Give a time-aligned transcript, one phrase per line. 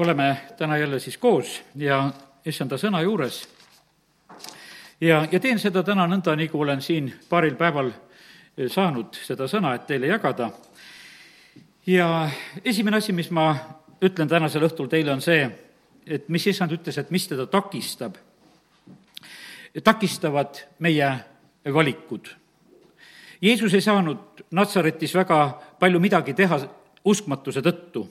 [0.00, 2.10] oleme täna jälle siis koos ja
[2.44, 3.48] issanda sõna juures.
[5.00, 7.90] ja, ja teen seda täna nõnda, nagu olen siin paaril päeval
[8.68, 10.50] saanud seda sõna, et teile jagada.
[11.86, 12.30] ja
[12.64, 13.54] esimene asi, mis ma
[14.02, 15.50] ütlen tänasel õhtul teile, on see,
[16.06, 18.16] et mis issand ütles, et mis teda takistab.
[19.84, 21.10] takistavad meie
[21.74, 22.28] valikud.
[23.42, 26.58] Jeesus ei saanud Natsaretis väga palju midagi teha
[27.04, 28.08] uskmatuse tõttu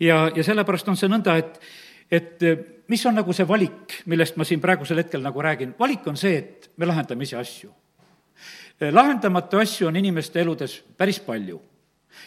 [0.00, 1.58] ja, ja sellepärast on see nõnda, et,
[2.10, 6.06] et eh, mis on nagu see valik, millest ma siin praegusel hetkel nagu räägin, valik
[6.10, 7.72] on see, et me lahendame ise asju.
[8.80, 11.60] Eh, lahendamatu asju on inimeste eludes päris palju.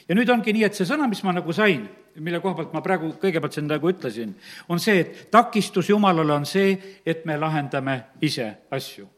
[0.07, 1.83] ja nüüd ongi nii, et see sõna, mis ma nagu sain,
[2.15, 4.31] mille koha pealt ma praegu kõigepealt siin nagu ütlesin,
[4.69, 9.09] on see, et takistus Jumalale on see, et me lahendame ise asju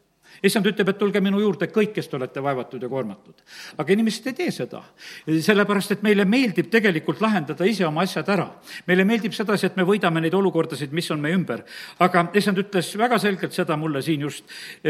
[0.42, 3.42] issand ütleb, et tulge minu juurde kõik, kes te olete vaevatud ja koormatud.
[3.78, 4.82] aga inimesed ei tee seda,
[5.26, 8.48] sellepärast et meile meeldib tegelikult lahendada ise oma asjad ära.
[8.86, 11.64] meile meeldib sedasi, et me võidame neid olukordasid, mis on meie ümber.
[11.98, 14.44] aga issand ütles väga selgelt seda mulle siin just,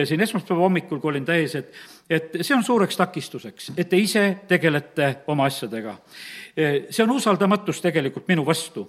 [0.05, 1.73] siin esmaspäeva hommikul, kui olin täis, et
[2.11, 5.97] et see on suureks takistuseks, et te ise tegelete oma asjadega.
[6.57, 8.87] See on usaldamatus tegelikult minu vastu.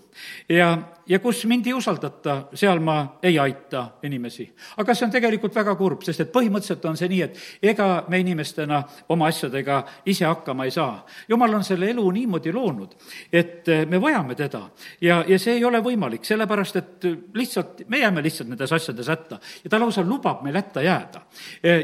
[0.49, 4.47] ja, ja kus mind ei usaldata, seal ma ei aita inimesi.
[4.77, 8.19] aga see on tegelikult väga kurb, sest et põhimõtteliselt on see nii, et ega me
[8.19, 11.05] inimestena oma asjadega ise hakkama ei saa.
[11.27, 12.95] jumal on selle elu niimoodi loonud,
[13.31, 14.63] et me vajame teda
[15.01, 19.39] ja, ja see ei ole võimalik, sellepärast et lihtsalt, me jääme lihtsalt nendes asjades hätta
[19.63, 21.21] ja ta lausa lubab meil hätta jääda.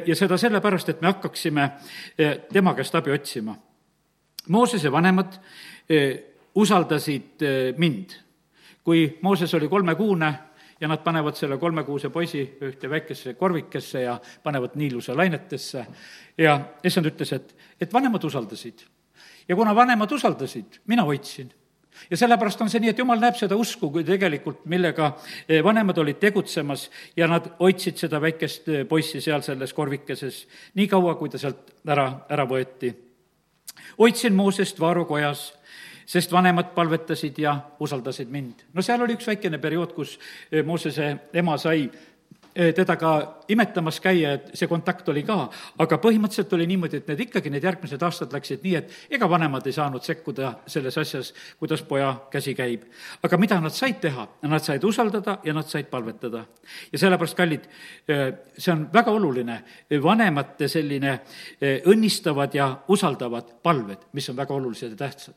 [0.06, 1.70] ja seda sellepärast, et me hakkaksime
[2.18, 3.56] eh, tema käest abi otsima.
[4.50, 5.73] Moosese vanemad eh,
[6.56, 7.44] usaldasid
[7.78, 8.20] mind.
[8.84, 10.34] kui Mooses oli kolmekuune
[10.80, 15.86] ja nad panevad selle kolmekuuse poisi ühte väikesse korvikesse ja panevad niiluse lainetesse
[16.38, 18.84] ja issand ütles, et, et vanemad usaldasid.
[19.48, 21.54] ja kuna vanemad usaldasid, mina hoidsin
[22.10, 25.14] ja sellepärast on see nii, et jumal näeb seda usku, kui tegelikult, millega
[25.64, 30.44] vanemad olid tegutsemas ja nad hoidsid seda väikest poissi seal selles korvikeses
[30.80, 32.94] nii kaua, kui ta sealt ära, ära võeti.
[34.00, 35.52] hoidsin Moosest vaarukojas,
[36.06, 38.66] sest vanemad palvetasid ja usaldasid mind.
[38.74, 40.18] no seal oli üks väikene periood, kus
[40.52, 41.90] eh, Moosese ema sai
[42.54, 43.12] teda ka
[43.50, 45.48] imetamas käia, et see kontakt oli ka,
[45.84, 49.66] aga põhimõtteliselt oli niimoodi, et need ikkagi, need järgmised aastad läksid nii, et ega vanemad
[49.68, 52.86] ei saanud sekkuda selles asjas, kuidas poja käsi käib.
[53.24, 54.28] aga mida nad said teha?
[54.44, 56.46] Nad said usaldada ja nad said palvetada.
[56.92, 57.68] ja sellepärast, kallid,
[58.08, 59.64] eh, see on väga oluline,
[60.04, 61.20] vanemate selline
[61.62, 65.36] eh, õnnistavad ja usaldavad palved, mis on väga olulised ja tähtsad.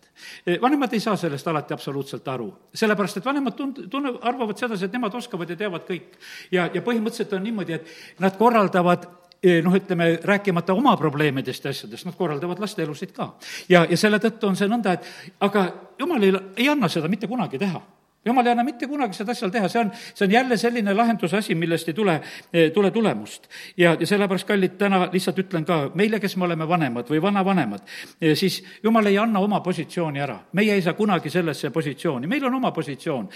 [0.63, 4.93] vanemad ei saa sellest alati absoluutselt aru, sellepärast et vanemad tund-, tunne-, arvavad sedasi, et
[4.93, 6.19] nemad oskavad ja teavad kõik.
[6.53, 9.09] ja, ja põhimõtteliselt põhimõtteliselt on niimoodi, et nad korraldavad
[9.43, 13.35] eh, noh, ütleme, rääkimata oma probleemidest ja asjadest, nad korraldavad laste elusid ka.
[13.69, 15.69] ja, ja selle tõttu on see nõnda, et aga
[15.99, 17.83] jumal ei, ei anna seda mitte kunagi teha
[18.27, 21.39] jumal ei anna mitte kunagi seda asja teha, see on, see on jälle selline lahenduse
[21.39, 22.17] asi, millest ei tule,
[22.53, 23.47] eh, tule tulemust.
[23.77, 27.87] ja, ja sellepärast, kallid, täna lihtsalt ütlen ka meile, kes me oleme vanemad või vanavanemad,
[28.21, 30.41] eh, siis jumal ei anna oma positsiooni ära.
[30.53, 33.29] meie ei saa kunagi sellesse positsiooni, meil on oma positsioon,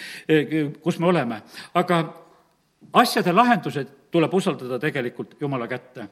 [0.82, 1.42] kus me oleme,
[1.74, 2.02] aga
[2.92, 6.08] asjade lahendused tuleb usaldada tegelikult Jumala kätte.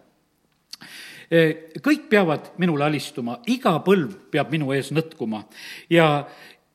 [1.84, 5.42] kõik peavad minule alistuma, iga põlv peab minu ees nõtkuma
[5.90, 6.24] ja,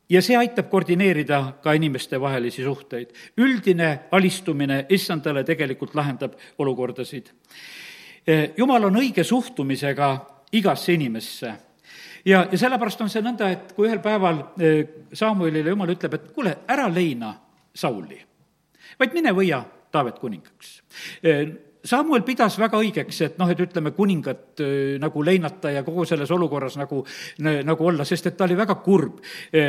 [0.10, 3.14] ja see aitab koordineerida ka inimestevahelisi suhteid.
[3.38, 7.32] üldine alistumine issandale tegelikult lahendab olukordasid.
[8.58, 11.54] jumal on õige suhtumisega igasse inimesse
[12.26, 14.44] ja, ja sellepärast on see nõnda, et kui ühel päeval
[15.14, 17.34] Samuelile jumal ütleb, et kuule, ära leina
[17.74, 18.20] Sauli,
[19.00, 20.82] vaid mine võia Taavet kuningaks.
[21.84, 24.62] Samuel pidas väga õigeks, et noh, et ütleme, kuningat
[25.04, 27.02] nagu leinata ja kogu selles olukorras nagu,
[27.44, 29.20] nagu olla, sest et ta oli väga kurb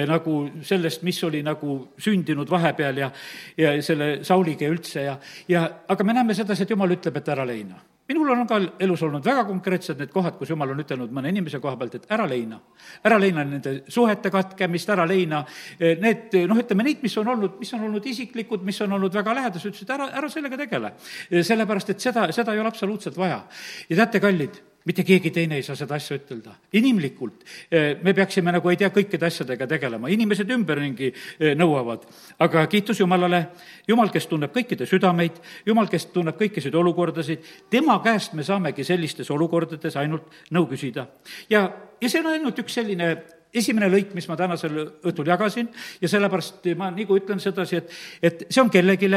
[0.07, 3.11] nagu sellest, mis oli nagu sündinud vahepeal ja,
[3.59, 5.17] ja selle Sauliga üldse ja,
[5.51, 9.03] ja aga me näeme sedasi, et jumal ütleb, et ära leina minul on ka elus
[9.07, 12.27] olnud väga konkreetsed need kohad, kus jumal on ütelnud mõne inimese koha pealt, et ära
[12.29, 12.61] leina.
[13.05, 15.45] ära leina nende suhete katkemist, ära leina
[15.79, 19.15] eh, need, noh, ütleme neid, mis on olnud, mis on olnud isiklikud, mis on olnud
[19.15, 20.93] väga lähedased, ütlesid ära, ära sellega tegele.
[21.31, 23.43] Eh, sellepärast, et seda, seda ei ole absoluutselt vaja.
[23.89, 26.55] ja teate, kallid mitte keegi teine ei saa seda asja ütelda.
[26.73, 32.05] inimlikult eh, me peaksime nagu ei tea, kõikide asjadega tegelema, inimesed ümberringi eh, nõuavad,
[32.45, 33.47] aga kiitus Jumalale,
[33.89, 39.31] Jumal, kes tunneb kõikide südameid, Jumal, kes tunneb kõikisid olukordasid, tema käest me saamegi sellistes
[39.31, 41.07] olukordades ainult nõu küsida.
[41.51, 41.69] ja,
[42.01, 43.15] ja see on ainult üks selline
[43.55, 45.69] esimene lõik, mis ma tänasel õhtul jagasin
[46.01, 47.93] ja sellepärast ma nagu ütlen sedasi, et,
[48.23, 49.11] et see on kellelegi,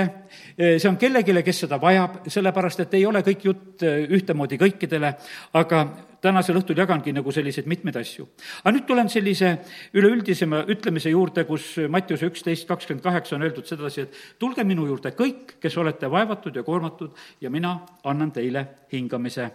[0.58, 5.14] see on kellelegi, kes seda vajab, sellepärast et ei ole kõik jutt ühtemoodi kõikidele,
[5.58, 5.84] aga
[6.22, 8.28] tänasel õhtul jagangi nagu selliseid mitmeid asju.
[8.64, 9.54] aga nüüd tulen sellise
[9.94, 15.14] üleüldisema ütlemise juurde, kus Mattiuse üksteist kakskümmend kaheksa on öeldud sedasi, et tulge minu juurde
[15.18, 19.50] kõik, kes olete vaevatud ja koormatud ja mina annan teile hingamise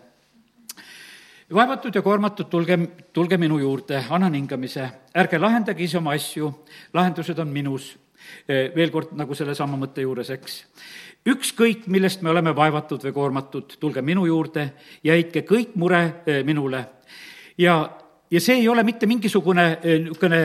[1.54, 2.78] vaevatud ja koormatud, tulge,
[3.12, 6.50] tulge minu juurde, annan hingamise, ärge lahendage ise oma asju,
[6.94, 7.96] lahendused on minus.
[8.48, 10.64] veel kord nagu sellesama mõtte juures, eks.
[11.28, 14.72] ükskõik, millest me oleme vaevatud või koormatud, tulge minu juurde
[15.04, 16.84] ja heitke kõik mure minule.
[17.58, 18.01] ja
[18.32, 20.38] ja see ei ole mitte mingisugune eh, niisugune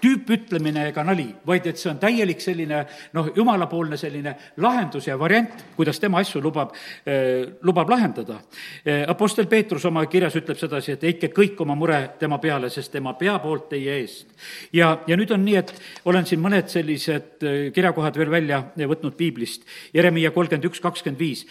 [0.00, 2.80] tüüpütlemine ega nali, vaid et see on täielik selline
[3.16, 6.72] noh, jumalapoolne selline lahendus ja variant, kuidas tema asju lubab,
[7.04, 8.38] eh, lubab lahendada.
[8.84, 12.94] Eh, Apostel Peetrus oma kirjas ütleb sedasi, et heitke kõik oma mure tema peale, sest
[12.94, 14.32] tema peab hoolt teie eest.
[14.72, 15.74] ja, ja nüüd on nii, et
[16.04, 17.44] olen siin mõned sellised
[17.74, 21.44] kirjakohad veel välja võtnud piiblist, Jeremiah kolmkümmend üks, kakskümmend viis,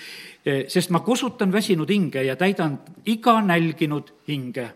[0.45, 4.69] sest ma kosutan väsinud hinge ja täidan iga nälginud hinge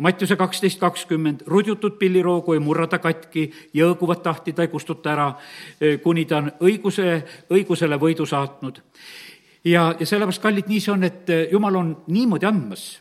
[0.00, 5.28] Mattiuse kaksteist kakskümmend, rudjutud pilliroogu ei murra ta katki, jõõguvat tahti ta ei kustuta ära,
[5.80, 8.82] eh, kuni ta on õiguse, õigusele võidu saatnud.
[9.64, 13.00] ja, ja sellepärast, kallid, nii see on, et eh, jumal on niimoodi andmas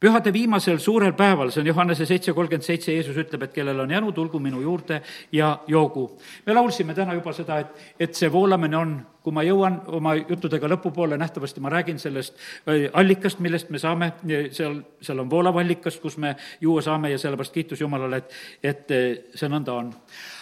[0.00, 3.90] pühade viimasel suurel päeval, see on Johannese seitse kolmkümmend seitse, Jeesus ütleb, et kellel on
[3.90, 5.02] jäänud, tulgu minu juurde
[5.32, 6.18] ja joogu.
[6.46, 10.68] me laulsime täna juba seda, et, et see voolamine on, kui ma jõuan oma juttudega
[10.72, 14.12] lõpupoole, nähtavasti ma räägin sellest äh, allikast, millest me saame,
[14.56, 18.96] seal, seal on voolav allikas, kus me juua saame ja sellepärast kiitus Jumalale, et, et
[18.96, 19.92] äh, see nõnda on.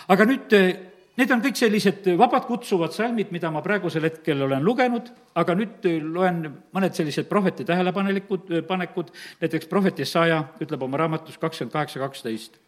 [0.08, 0.70] aga nüüd äh,
[1.18, 5.08] Need on kõik sellised vabad kutsuvad salmid, mida ma praegusel hetkel olen lugenud,
[5.40, 6.44] aga nüüd loen
[6.76, 9.10] mõned sellised prohveti tähelepanelikud, panekud,
[9.40, 12.60] näiteks prohvet Jesaja ütleb oma raamatus kakskümmend kaheksa, kaksteist.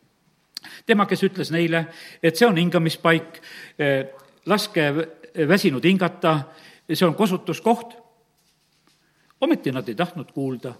[0.87, 1.87] tema, kes ütles neile,
[2.23, 3.39] et see on hingamispaik,
[4.47, 4.91] laske
[5.49, 6.35] väsinud hingata,
[6.91, 7.95] see on kosutuskoht,
[9.41, 10.75] ometi nad ei tahtnud kuulda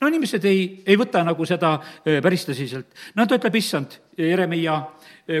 [0.00, 1.74] no inimesed ei, ei võta nagu seda
[2.04, 2.88] päris tõsiselt.
[3.14, 4.86] ta ütleb, issand, Jeremiah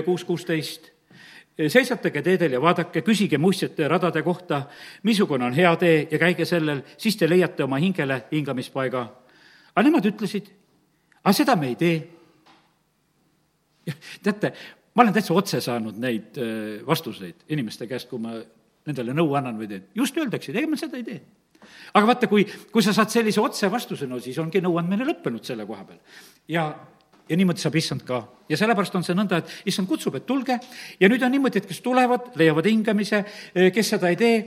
[0.04, 0.90] kuus kuusteist,
[1.68, 4.62] seisatage teedel ja vaadake, küsige muistjate radade kohta,
[5.02, 9.08] missugune on hea tee ja käige sellel, siis te leiate oma hingele hingamispaiga.
[9.74, 10.50] aga nemad ütlesid,
[11.24, 12.08] aga seda me ei tee.
[14.22, 14.52] teate,
[14.94, 16.36] ma olen täitsa otse saanud neid
[16.86, 18.36] vastuseid inimeste käest, kui ma
[18.86, 19.84] nendele nõu annan või teen.
[19.94, 21.20] just öeldakse, ega me seda ei tee
[21.94, 25.84] aga vaata, kui, kui sa saad sellise otsevastuse, no siis ongi nõuandmine lõppenud selle koha
[25.84, 26.00] peal.
[26.48, 26.70] ja
[27.30, 28.20] ja niimoodi saab issand ka.
[28.50, 30.56] ja sellepärast on see nõnda, et issand kutsub, et tulge
[31.00, 33.20] ja nüüd on niimoodi, et kes tulevad, leiavad hingamise,
[33.74, 34.40] kes seda ei tee,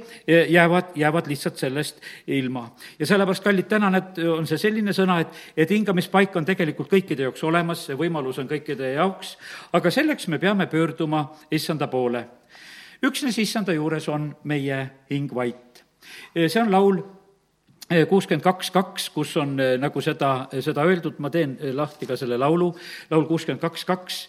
[0.51, 2.65] jäävad, jäävad lihtsalt sellest ilma.
[2.99, 7.29] ja sellepärast, kallid, tänan, et on see selline sõna, et, et hingamispaik on tegelikult kõikide
[7.29, 9.37] jaoks olemas, see võimalus on kõikide jaoks,
[9.79, 12.27] aga selleks me peame pöörduma issanda poole.
[13.03, 15.72] üksnes issanda juures on meie hing vait.
[16.35, 17.01] See on laul
[18.09, 22.71] kuuskümmend kaks, kaks, kus on nagu seda, seda öeldud, ma teen lahti ka selle laulu,
[23.11, 24.19] laul kuuskümmend kaks, kaks,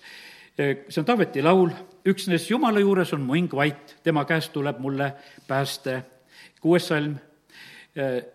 [0.56, 1.70] see on Taaveti laul,
[2.06, 5.12] üksnes Jumala juures on mu hing vait, tema käest tuleb mulle
[5.48, 6.02] pääste.
[6.60, 7.16] kuues salm,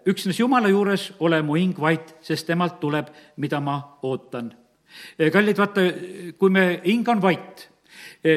[0.05, 3.07] üksnes Jumala juures ole mu hing vait, sest temalt tuleb,
[3.37, 4.53] mida ma ootan.
[5.31, 5.81] kallid, vaata,
[6.37, 7.69] kui me, hing on vait,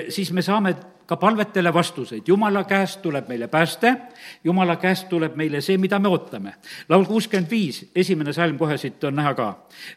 [0.08, 0.75] siis me saame
[1.12, 2.23] ka palvetele vastuseid.
[2.26, 3.97] jumala käest tuleb meile pääste,
[4.44, 6.55] jumala käest tuleb meile see, mida me ootame.
[6.88, 9.49] laul kuuskümmend viis, esimene salm kohe siit on näha ka.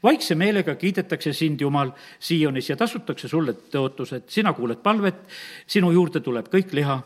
[0.03, 5.23] vaikse meelega kiidetakse sind, Jumal, Siionis ja tasutakse sulle tõotused, sina kuuled palvet,
[5.67, 6.99] sinu juurde tuleb kõik liha.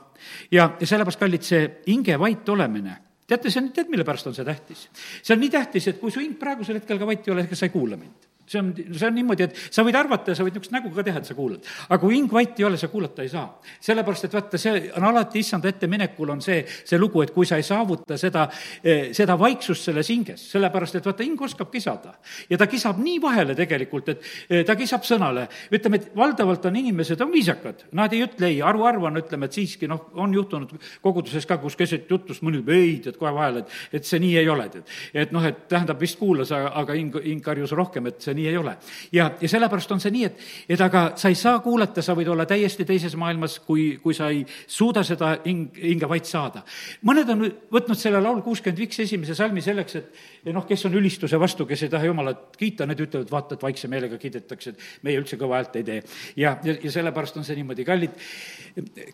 [0.52, 2.98] ja, ja sellepärast, kallid, see hinge vait olemine
[3.30, 4.88] teate, see on, tead, mille pärast on see tähtis?
[5.22, 7.56] see on nii tähtis, et kui su hing praegusel hetkel ka vait ei ole, ega
[7.56, 10.46] sa ei kuula mind see on, see on niimoodi, et sa võid arvata ja sa
[10.46, 11.66] võid niisugust nägu ka teha, et sa kuulad.
[11.88, 13.48] aga kui hing vait ei ole, sa kuulata ei saa.
[13.86, 17.60] sellepärast, et vaata, see on alati issanda etteminekul on see, see lugu, et kui sa
[17.60, 18.48] ei saavuta seda,
[18.84, 22.16] eh, seda vaiksust selles hinges, sellepärast et vaata, hing oskab kisada.
[22.50, 25.48] ja ta kisab nii vahele tegelikult, et eh, ta kisab sõnale.
[25.72, 29.54] ütleme, et valdavalt on inimesed, on viisakad, nad ei ütle ei, haruharva on, ütleme, et
[29.54, 33.64] siiski noh, on juhtunud koguduses ka, kus keset jutlust mõni ütleb ei, tead kohe vahele,
[33.64, 34.90] et, et see nii ei ole, tead.
[35.14, 38.58] et noh, et tähendab, vist kuulas, aga hing, hing karjus rohkem, et see nii ei
[38.58, 38.76] ole.
[39.12, 42.32] ja, ja sellepärast on see nii, et, et aga sa ei saa kuulata, sa võid
[42.32, 46.64] olla täiesti teises maailmas, kui, kui sa ei suuda seda hing, hinge vait saada.
[47.08, 51.40] mõned on võtnud selle laul kuuskümmend viis esimese salmi selleks, et noh, kes on ülistuse
[51.40, 55.20] vastu, kes ei taha Jumalat kiita, need ütlevad, vaata, et vaikse meelega kiidetakse, et meie
[55.20, 56.04] üldse kõva häält ei tee.
[56.40, 58.16] ja, ja, ja sellepärast on see niimoodi, kallid,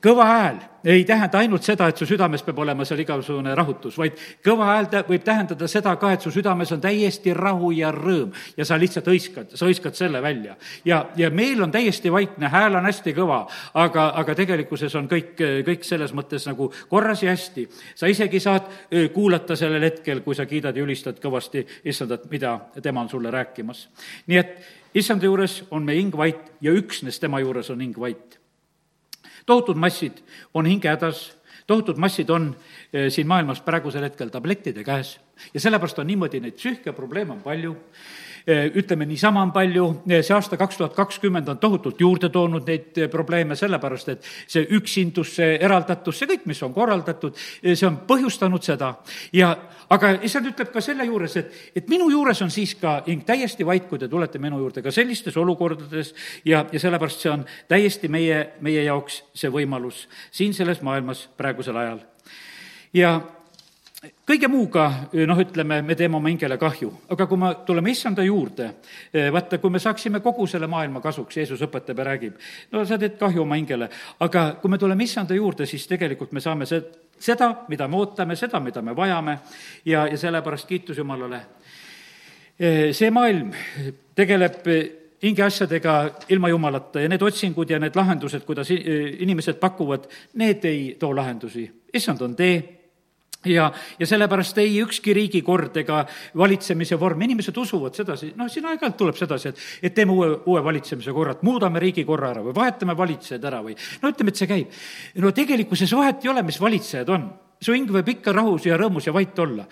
[0.04, 4.20] kõva hääl ei tähenda ainult seda, et su südames peab olema seal igasugune rahutus, vaid
[4.46, 8.66] kõva hääl võib tähendada seda ka, et su südames on täiesti rahu ja rõõm ja
[8.68, 10.56] sa lihtsalt hõiskad, sa hõiskad selle välja.
[10.86, 15.36] ja, ja meil on täiesti vaikne, hääl on hästi kõva, aga, aga tegelikkuses on kõik,
[15.66, 17.68] kõik selles mõttes nagu korras ja hästi.
[17.96, 18.70] sa isegi saad
[19.14, 23.88] kuulata sellel hetkel, kui sa kiidad ja ülistad kõvasti issandat, mida tema on sulle rääkimas.
[24.28, 24.58] nii et
[24.94, 28.40] issanda juures on meie hing vait ja üksnes tema juures on hing vait.
[29.46, 30.22] tohutud massid
[30.54, 32.56] on hingehädas, tohutud massid on
[33.10, 35.20] siin maailmas praegusel hetkel tablettide käes
[35.54, 40.36] ja sellepärast on niimoodi, neid psüühiaprobleeme on palju Eh, ütleme, niisama on palju, eh, see
[40.36, 45.32] aasta kaks tuhat kakskümmend on tohutult juurde toonud neid eh, probleeme, sellepärast et see üksindus,
[45.40, 48.94] see eraldatus, see kõik, mis on korraldatud, see on põhjustanud seda.
[49.34, 49.56] ja
[49.90, 53.66] aga issand ütleb ka selle juures, et, et minu juures on siis ka hing täiesti
[53.66, 56.14] vait, kui te tulete minu juurde ka sellistes olukordades
[56.46, 61.82] ja, ja sellepärast see on täiesti meie, meie jaoks see võimalus siin selles maailmas praegusel
[61.82, 62.06] ajal.
[62.94, 63.20] ja
[64.28, 64.86] kõige muuga,
[65.28, 68.70] noh, ütleme, me teeme oma hingele kahju, aga kui me tuleme issanda juurde,
[69.14, 72.36] eh, vaata, kui me saaksime kogu selle maailma kasuks, Jeesus õpetab ja räägib,
[72.72, 76.42] no sa teed kahju oma hingele, aga kui me tuleme issanda juurde, siis tegelikult me
[76.42, 76.82] saame see,
[77.20, 79.40] seda, mida me ootame, seda, mida me vajame
[79.86, 81.42] ja, ja sellepärast kiitus Jumalale.
[82.60, 83.52] Eh, see maailm
[84.16, 84.64] tegeleb
[85.24, 85.98] hingeasjadega
[86.30, 91.72] ilma Jumalata ja need otsingud ja need lahendused, kuidas inimesed pakuvad, need ei too lahendusi.
[91.94, 92.85] issand on tee
[93.50, 96.04] ja, ja sellepärast ei ükski riigikord ega
[96.38, 100.64] valitsemise vorm, inimesed usuvad sedasi, noh, siin aeg-ajalt tuleb sedasi, et, et teeme uue, uue
[100.66, 104.52] valitsemise korra, et muudame riigikorra ära või vahetame valitsejad ära või no ütleme, et see
[104.52, 104.84] käib.
[105.24, 107.28] no tegelikkuses vahet ei ole, mis valitsejad on
[107.62, 109.66] su hing võib ikka rahus ja rõõmus ja vait olla.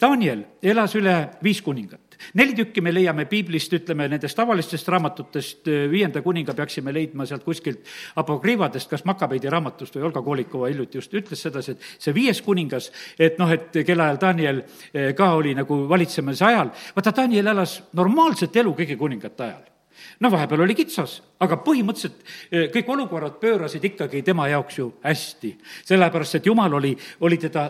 [0.00, 2.03] Daniel elas üle viis kuningat
[2.34, 7.84] neli tükki me leiame piiblist, ütleme nendest tavalistest raamatutest, viienda kuninga peaksime leidma sealt kuskilt
[8.20, 12.90] apokriivadest, kas Makabeidi raamatust või Olga Kolikova hiljuti just ütles sedasi, et see viies kuningas,
[13.18, 17.78] et noh, et kelle ajal Daniel eh, ka oli nagu valitsemise ajal, vaata, Daniel elas
[17.92, 19.73] normaalset elu kõigi kuningate ajal
[20.20, 25.54] no vahepeal oli kitsas, aga põhimõtteliselt eh, kõik olukorrad pöörasid ikkagi tema jaoks ju hästi.
[25.84, 27.68] sellepärast, et Jumal oli, oli teda,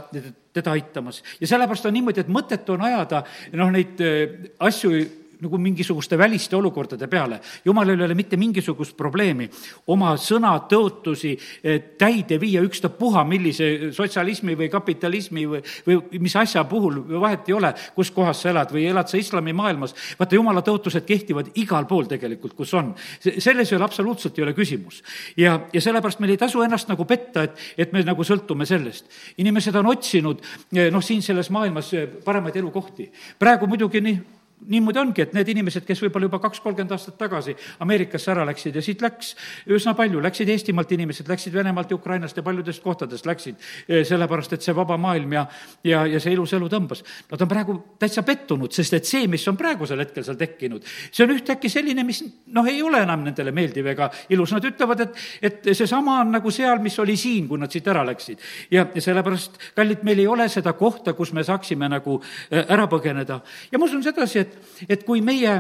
[0.53, 1.23] teda aitamas.
[1.41, 6.57] ja sellepärast on niimoodi, et mõttetu on ajada noh, neid eh, asju nagu mingisuguste väliste
[6.57, 7.41] olukordade peale.
[7.65, 9.49] jumalal ei ole mitte mingisugust probleemi
[9.87, 16.65] oma sõna tõotusi eh, täide viia ükstapuha, millise sotsialismi või kapitalismi või, või mis asja
[16.69, 19.95] puhul, vahet ei ole, kus kohas sa elad või elad sa islamimaailmas.
[20.19, 22.95] vaata, jumala tõotused kehtivad igal pool tegelikult, kus on.
[23.21, 25.03] selles ei ole absoluutselt, ei ole küsimus.
[25.37, 29.11] ja, ja sellepärast meil ei tasu ennast nagu petta, et, et me nagu sõltume sellest.
[29.39, 30.41] inimesed on otsinud
[30.77, 33.11] eh, noh, siin selles maailmas eh, paremaid elukohti.
[33.39, 34.19] praegu muidugi nii
[34.69, 37.55] niimoodi ongi, et need inimesed, kes võib-olla juba kaks-kolmkümmend aastat tagasi
[37.85, 39.35] Ameerikasse ära läksid ja siit läks
[39.71, 44.57] üsna palju, läksid Eestimaalt inimesed, läksid Venemaalt ja Ukrainast ja paljudest kohtadest läksid, eh, sellepärast
[44.57, 45.45] et see vaba maailm ja,
[45.85, 47.05] ja, ja see ilus elu tõmbas.
[47.31, 51.27] Nad on praegu täitsa pettunud, sest et see, mis on praegusel hetkel seal tekkinud, see
[51.27, 52.23] on ühtäkki selline, mis
[52.57, 56.55] noh, ei ole enam nendele meeldiv ega ilus, nad ütlevad, et, et seesama on nagu
[56.55, 58.41] seal, mis oli siin, kui nad siit ära läksid.
[58.71, 62.89] ja, ja sellepärast, kallid, meil ei ole seda kohta, kus me saaksime nagu eh, ära
[62.91, 63.41] põgeneda.
[63.71, 65.55] ja ma usun sedasi, et et, et kui meie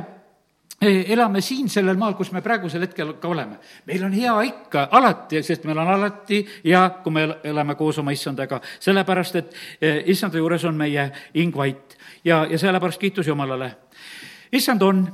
[0.80, 3.58] e, elame siin sellel maal, kus me praegusel hetkel ka oleme.
[3.86, 8.14] meil on hea ikka alati, sest meil on alati hea, kui me elame koos oma
[8.14, 13.74] issandaga, sellepärast et e, issanda juures on meie hing vait ja, ja sellepärast kiitus Jumalale.
[14.52, 15.04] issand on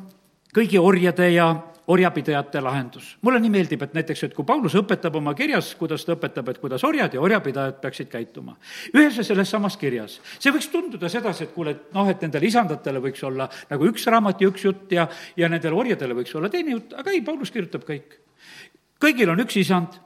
[0.54, 1.50] kõigi orjade ja
[1.90, 3.16] orjapidajate lahendus.
[3.22, 6.60] mulle nii meeldib, et näiteks, et kui Paulus õpetab oma kirjas, kuidas ta õpetab, et
[6.62, 8.56] kuidas orjad ja orjapidajad peaksid käituma.
[8.94, 10.20] ühes ja selles samas kirjas.
[10.38, 14.06] see võiks tunduda sedasi, et kuule, et noh, et nendele isandatele võiks olla nagu üks
[14.06, 17.50] raamat ja üks jutt ja, ja nendele orjadele võiks olla teine jutt, aga ei, Paulus
[17.50, 18.20] kirjutab kõik.
[19.00, 19.98] kõigil on üks isand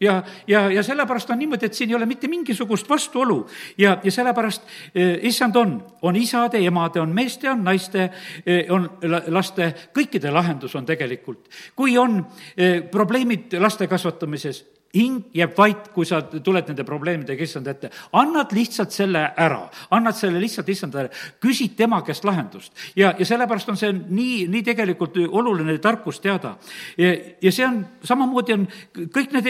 [0.00, 3.42] ja, ja, ja sellepärast on niimoodi, et siin ei ole mitte mingisugust vastuolu
[3.78, 8.10] ja, ja sellepärast eh, issand on, on isade, emade, on meeste, on naiste,
[8.46, 8.88] eh, on
[9.28, 11.48] laste, kõikide lahendus on tegelikult.
[11.76, 12.22] kui on
[12.56, 14.64] eh, probleemid laste kasvatamises,
[14.94, 17.90] hing jääb vait, kui sa tuled nende probleemidega issand ette.
[18.12, 22.72] annad lihtsalt selle ära, annad selle lihtsalt issandale, küsid tema käest lahendust.
[22.96, 26.56] ja, ja sellepärast on see nii, nii tegelikult oluline tarkus teada.
[26.98, 28.66] ja, ja see on, samamoodi on
[29.14, 29.46] kõik need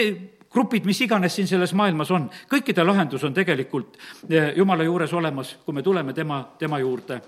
[0.51, 3.97] grupid, mis iganes siin selles maailmas on, kõikide lahendus on tegelikult
[4.29, 7.21] eh, Jumala juures olemas, kui me tuleme tema, tema juurde.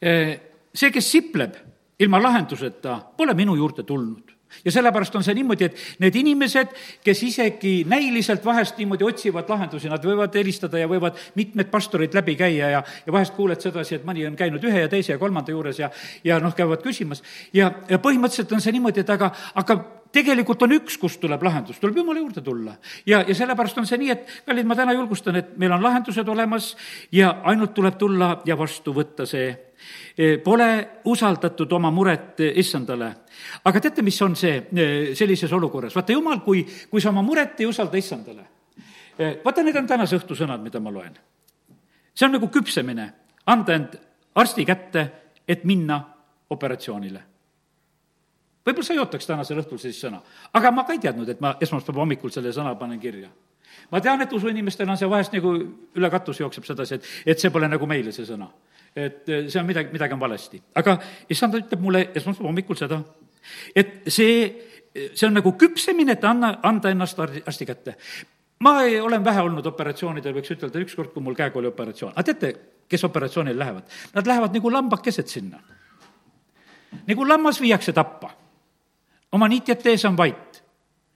[0.00, 0.32] Eh,
[0.74, 1.58] see, kes sipleb
[1.98, 4.27] ilma lahenduseta, pole minu juurde tulnud
[4.64, 6.72] ja sellepärast on see niimoodi, et need inimesed,
[7.04, 12.36] kes isegi näiliselt vahest niimoodi otsivad lahendusi, nad võivad helistada ja võivad mitmed pastorid läbi
[12.38, 15.54] käia ja, ja vahest kuuled sedasi, et mõni on käinud ühe ja teise ja kolmanda
[15.54, 15.90] juures ja,
[16.24, 17.22] ja noh, käivad küsimas.
[17.52, 19.78] ja, ja põhimõtteliselt on see niimoodi, et aga, aga
[20.12, 22.76] tegelikult on üks, kust tuleb lahendus, tuleb Jumala juurde tulla.
[23.06, 26.28] ja, ja sellepärast on see nii, et kallid, ma täna julgustan, et meil on lahendused
[26.28, 26.74] olemas
[27.12, 29.67] ja ainult tuleb tulla ja vastu võtta see
[30.44, 30.68] pole
[31.04, 33.12] usaldatud oma muret issandale.
[33.64, 34.68] aga teate, mis on see
[35.14, 35.94] sellises olukorras?
[35.94, 38.44] vaata, jumal, kui, kui sa oma muret ei usalda issandale,
[39.44, 41.16] vaata, need on tänase õhtu sõnad, mida ma loen.
[42.14, 43.08] see on nagu küpsemine,
[43.46, 43.98] anda end
[44.34, 45.08] arsti kätte,
[45.48, 46.02] et minna
[46.50, 47.28] operatsioonile
[48.68, 50.20] võib-olla sa ei ootaks tänasel õhtul sellist sõna.
[50.52, 53.28] aga ma ka ei teadnud, et ma esmaspäeva hommikul selle sõna panen kirja.
[53.90, 55.54] ma tean, et usuinimestel on see vahest nagu
[55.94, 58.50] üle katuse jookseb sedasi, et, et see pole nagu meile, see sõna.
[58.98, 60.60] Et eh, see on midagi, midagi on valesti.
[60.80, 60.96] aga
[61.30, 63.00] issand ütleb mulle esmaspäeva hommikul seda,
[63.74, 64.48] et see,
[64.92, 67.96] see on nagu küpsemine, et anna, anda ennast arsti, kätte
[68.64, 72.12] ma ei, olen vähe olnud operatsioonidel, võiks ütelda, ükskord, kui mul käega oli operatsioon.
[72.16, 72.52] aga teate,
[72.88, 73.98] kes operatsioonile lähevad?
[74.14, 75.60] Nad lähevad nagu lambakesed sinna.
[77.06, 78.32] nagu lammas viiakse tappa
[79.32, 80.62] oma niitjate ees on vait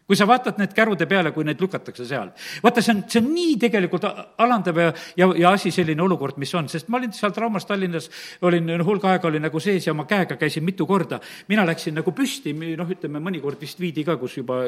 [0.06, 2.32] kui sa vaatad need kärude peale, kui neid lükatakse seal.
[2.62, 4.04] vaata, see on, see on nii tegelikult
[4.42, 8.08] alandav ja, ja, ja asi selline olukord, mis on, sest ma olin seal traumas Tallinnas,
[8.42, 11.20] olin hulga aega oli nagu sees ja oma käega käisin mitu korda.
[11.48, 14.58] mina läksin nagu püsti, noh, ütleme mõnikord vist viidi ka, kus juba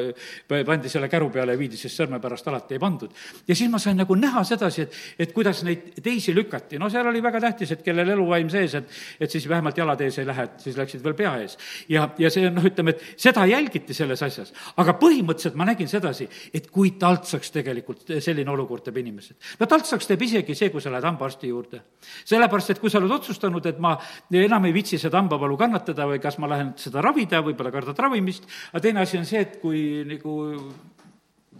[0.65, 3.11] pandi selle käru peale ja viidi, sest sõrme pärast alati ei pandud.
[3.47, 7.11] ja siis ma sain nagu näha sedasi, et, et kuidas neid teisi lükati, no seal
[7.11, 10.47] oli väga tähtis, et kellel eluvaim sees, et, et siis vähemalt jalad ees ei lähe,
[10.47, 11.57] et siis läksid veel pea ees.
[11.89, 15.67] ja, ja see on, noh, ütleme, et seda jälgiti selles asjas, aga põhimõtteliselt põhimõtteliselt ma
[15.67, 19.35] nägin sedasi, et kui taltsaks tegelikult selline olukord teeb inimesed.
[19.59, 21.81] no taltsaks teeb isegi see, kui sa lähed hambaarsti juurde.
[22.25, 23.97] sellepärast, et kui sa oled otsustanud, et ma
[24.31, 28.45] enam ei viitsi seda hambavalu kannatada või kas ma lähen seda ravida, võib-olla kardad ravimist,
[28.71, 30.35] aga teine asi on see, et kui nagu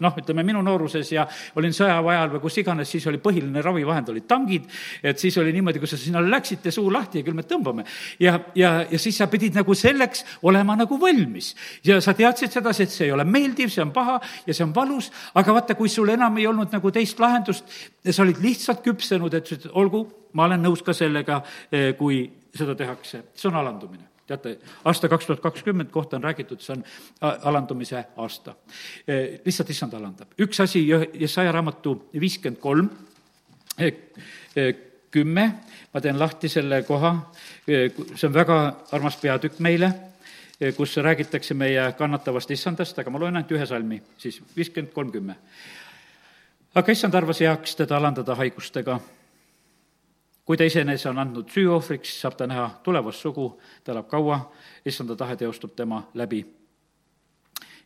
[0.04, 1.26] noh, ütleme minu nooruses ja
[1.60, 4.68] olin sõjaväe ajal või kus iganes, siis oli põhiline ravivahend olid tangid,
[5.04, 7.86] et siis oli niimoodi, kui sa sinna läksid, tee suu lahti ja küll me tõmbame.
[8.20, 11.54] ja, ja, ja siis sa pidid nagu selleks olema nagu valmis.
[11.84, 14.74] ja sa teadsid sedasi, et see ei ole meeldiv, see on paha ja see on
[14.76, 17.70] valus, aga vaata, kui sul enam ei olnud nagu teist lahendust,
[18.10, 22.26] sa olid lihtsalt küpsenud, et olgu, ma olen nõus ka sellega, eh, kui
[22.56, 26.84] seda tehakse, see on alandumine teate, aasta kaks tuhat kakskümmend kohta on räägitud, see on
[27.22, 28.56] alandumise aasta.
[29.08, 30.34] E, lihtsalt issand alandab.
[30.42, 30.82] üks asi,
[31.14, 32.90] Jesaja raamatu viiskümmend kolm,
[33.78, 33.92] e,
[34.56, 34.74] e,
[35.12, 35.46] kümme,
[35.94, 37.14] ma teen lahti selle koha,
[37.66, 38.58] see on väga
[38.92, 39.92] armas peatükk meile,
[40.76, 45.36] kus räägitakse meie kannatavast issandast, aga ma loen ainult ühe salmi, siis viiskümmend kolm, kümme.
[46.76, 49.00] aga issand arvas heaks teda alandada haigustega
[50.46, 53.48] kui ta iseenese on andnud süüohvriks, saab ta näha tulevast sugu,
[53.84, 54.40] ta elab kaua,
[54.86, 56.46] issanda tahe teostub tema läbi.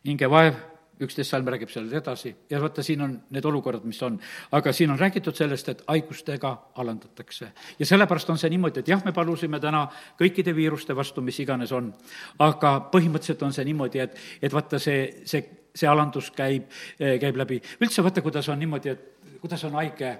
[0.04, 0.54] hingevaev,
[1.00, 4.18] üksteist salm räägib sellest edasi ja vaata, siin on need olukorrad, mis on.
[4.52, 7.52] aga siin on räägitud sellest, et haigustega alandatakse.
[7.78, 9.86] ja sellepärast on see niimoodi, et jah, me palusime täna
[10.20, 11.92] kõikide viiruste vastu, mis iganes on,
[12.38, 15.44] aga põhimõtteliselt on see niimoodi, et, et vaata, see, see,
[15.74, 16.68] see alandus käib,
[16.98, 17.62] käib läbi.
[17.80, 20.18] üldse vaata, kuidas on niimoodi, et kuidas on haige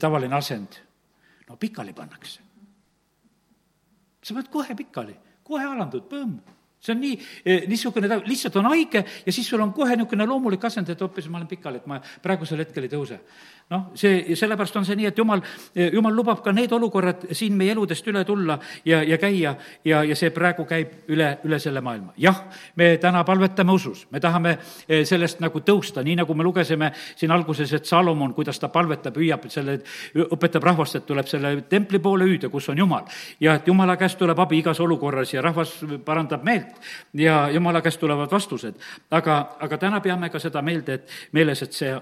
[0.00, 0.80] tavaline asend
[1.48, 2.40] no pikali pannakse.
[4.24, 6.38] sa pead kohe pikali, kohe alandud, põmm
[6.84, 10.26] see on nii, eh, niisugune, ta lihtsalt on haige ja siis sul on kohe niisugune
[10.28, 13.20] loomulik asend, et hoopis ma olen pikali, et ma praegusel hetkel ei tõuse
[13.70, 15.40] noh, see, sellepärast on see nii, et jumal,
[15.74, 20.16] jumal lubab ka need olukorrad siin meie eludest üle tulla ja, ja käia ja, ja
[20.18, 22.12] see praegu käib üle, üle selle maailma.
[22.20, 22.42] jah,
[22.76, 24.56] me täna palvetame usus, me tahame
[24.88, 29.16] eh, sellest nagu tõusta, nii nagu me lugesime siin alguses, et Salomon, kuidas ta palvetab,
[29.20, 29.78] hüüab selle,
[30.24, 33.08] õpetab rahvast, et tuleb selle templi poole hüüda, kus on Jumal.
[33.40, 36.76] ja et Jumala käest tuleb abi igas olukorras ja rahvas parandab meelt
[37.14, 38.74] ja Jumala käest tulevad vastused.
[39.10, 41.94] aga, aga täna peame ka seda meelde, et meeles, et see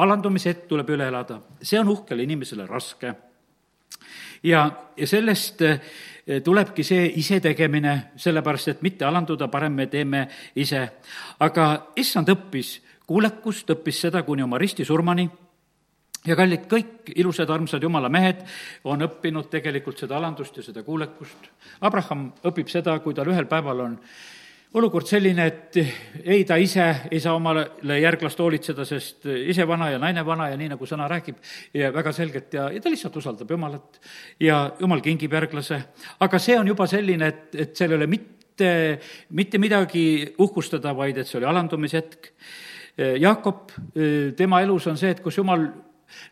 [0.00, 3.14] alandumise hetk tuleb üle elada, see on uhkele inimesele raske.
[4.42, 5.80] ja, ja sellest eh,
[6.44, 10.88] tulebki see isetegemine, sellepärast et mitte alanduda, parem me teeme ise.
[11.38, 15.28] aga issand õppis kuulekust, õppis seda kuni oma ristisurmani
[16.26, 18.44] ja kallid, kõik ilusad, armsad jumala mehed
[18.84, 21.48] on õppinud tegelikult seda alandust ja seda kuulekust.
[21.80, 23.96] Abraham õpib seda, kui tal ühel päeval on
[24.74, 25.78] olukord selline, et
[26.22, 30.58] ei, ta ise ei saa omale järglast hoolitseda, sest ise vana ja naine vana ja
[30.58, 31.40] nii, nagu sõna räägib,
[31.74, 34.00] ja väga selgelt ja, ja ta lihtsalt usaldab Jumalat
[34.40, 35.80] ja Jumal kingib järglase.
[36.20, 38.72] aga see on juba selline, et, et seal ei ole mitte,
[39.34, 40.04] mitte midagi
[40.38, 42.32] uhkustada, vaid et see oli alandumishetk.
[43.00, 43.70] Jaakop,
[44.36, 45.64] tema elus on see, et kus Jumal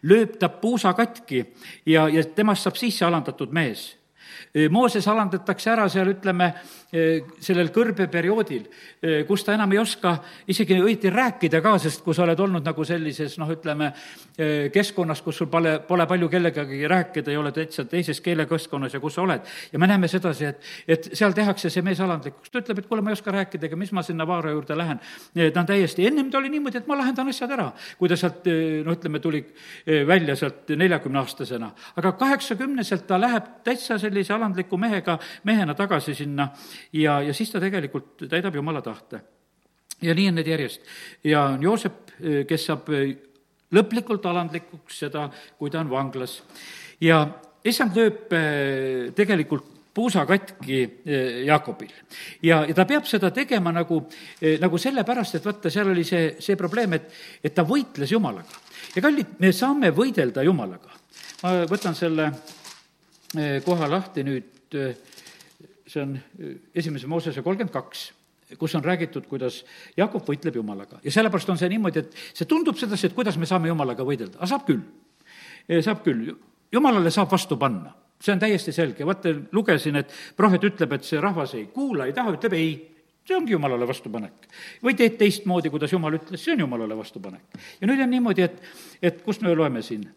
[0.06, 1.40] lööb ta puusa katki
[1.86, 3.94] ja, ja temast saab sisse alandatud mees
[4.70, 6.52] Mooses alandatakse ära seal, ütleme,
[6.88, 8.62] sellel kõrbeperioodil,
[9.28, 10.14] kus ta enam ei oska
[10.48, 13.90] isegi õieti rääkida ka, sest kui sa oled olnud nagu sellises noh, ütleme,
[14.72, 19.18] keskkonnas, kus sul pole, pole palju kellegagi rääkida, ei ole täitsa teises keelekeskkonnas ja kus
[19.18, 19.44] sa oled.
[19.72, 23.04] ja me näeme sedasi, et, et seal tehakse see mees alandlikuks, ta ütleb, et kuule,
[23.04, 25.00] ma ei oska rääkida, ega mis ma sinna Vaara juurde lähen.
[25.52, 27.68] ta on täiesti, ennem ta oli niimoodi, et ma lahendan asjad ära,
[28.00, 28.48] kui ta sealt
[28.84, 29.44] no ütleme, tuli
[30.08, 31.70] välja sealt neljakümneaastasena.
[32.00, 36.48] aga kaheksakümneselt ta läheb täitsa sellise alandliku mehega, mehena tagasi sinna
[36.92, 39.20] ja, ja siis ta tegelikult täidab jumala tahte.
[40.02, 40.82] ja nii on need järjest.
[41.24, 42.14] ja on Joosep,
[42.48, 42.88] kes saab
[43.74, 46.42] lõplikult alandlikuks seda, kui ta on vanglas.
[47.00, 47.24] ja
[47.68, 51.90] issand lööb eh, tegelikult puusa katki eh, Jaakobil.
[52.42, 54.00] ja, ja ta peab seda tegema nagu,
[54.40, 57.10] eh, nagu sellepärast, et vaata, seal oli see, see probleem, et,
[57.42, 58.62] et ta võitles Jumalaga.
[58.94, 60.94] ja kallid, me saame võidelda Jumalaga.
[61.42, 62.32] ma võtan selle
[63.64, 64.72] koha lahti nüüd
[65.88, 68.12] see on äh, esimese Moosese kolmkümmend kaks
[68.58, 69.64] kus on räägitud, kuidas
[69.96, 71.00] Jakob võitleb Jumalaga.
[71.04, 74.38] ja sellepärast on see niimoodi, et see tundub sedasi, et kuidas me saame Jumalaga võidelda,
[74.38, 74.80] aga saab küll.
[75.84, 76.30] saab küll,
[76.72, 81.20] Jumalale saab vastu panna, see on täiesti selge, vaata, lugesin, et prohvet ütleb, et see
[81.20, 82.72] rahvas ei kuula, ei taha, ütleb ei,
[83.28, 84.48] see ongi Jumalale vastupanek.
[84.84, 87.58] või teed teistmoodi, kuidas Jumal ütles, see on Jumalale vastupanek.
[87.80, 88.62] ja nüüd on niimoodi, et,
[89.02, 90.08] et kust me loeme siin,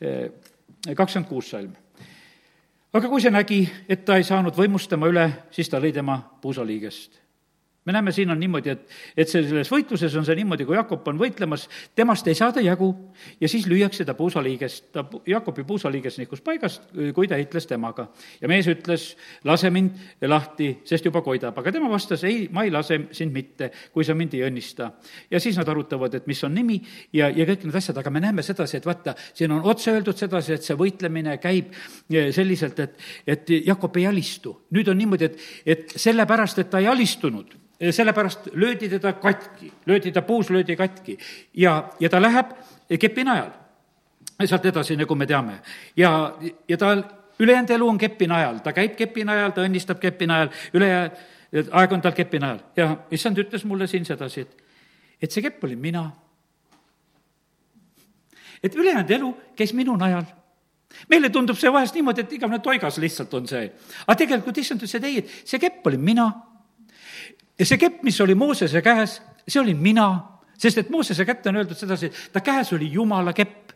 [0.00, 1.76] kakskümmend kuus salm
[2.96, 6.16] aga kui see nägi, et ta ei saanud võimust tema üle, siis ta lõi tema
[6.40, 7.25] puusaliigest
[7.86, 11.18] me näeme, siin on niimoodi, et, et selles võitluses on see niimoodi, kui Jakob on
[11.20, 12.88] võitlemas, temast ei saada jagu
[13.40, 18.08] ja siis lüüakse ta puusaliigest, ta, Jakobi puusaliiges nihkus paigast, kui ta hitles temaga.
[18.40, 19.06] ja mees ütles,
[19.46, 23.70] lase mind lahti, sest juba koidab, aga tema vastas, ei, ma ei lase sind mitte,
[23.94, 24.90] kui sa mind ei õnnista.
[25.30, 26.80] ja siis nad arutavad, et mis on nimi
[27.12, 30.18] ja, ja kõik need asjad, aga me näeme sedasi, et vaata, siin on otse öeldud
[30.18, 31.70] sedasi, et see võitlemine käib
[32.10, 34.56] eh, selliselt, et, et Jakob ei alistu.
[34.74, 40.12] nüüd on niimoodi, et, et sellepärast, et ta ei alistunud sellepärast löödi teda katki, löödi
[40.12, 41.18] ta, puus löödi katki
[41.54, 42.52] ja, ja ta läheb
[43.00, 43.50] kepinajal.
[44.44, 45.60] sealt edasi, nagu me teame.
[45.96, 46.36] ja,
[46.68, 46.96] ja ta
[47.38, 50.90] ülejäänud elu on kepinajal, ta käib kepinajal, ta õnnistab kepinajal, üle
[51.72, 54.64] aeg on tal kepinajal ja issand ütles mulle siin sedasi, et,
[55.22, 56.10] et see kepp olin mina.
[58.62, 60.24] et ülejäänud elu käis minu najal
[61.08, 63.70] meile tundub see vahest niimoodi, et igavene toigas lihtsalt on see.
[64.06, 66.30] aga tegelikult issand ütles, et ei, et see kepp olin mina
[67.58, 70.08] ja see kepp, mis oli Moosese käes, see olin mina,
[70.58, 73.72] sest et Moosese kätte on öeldud sedasi, ta käes oli Jumala kepp.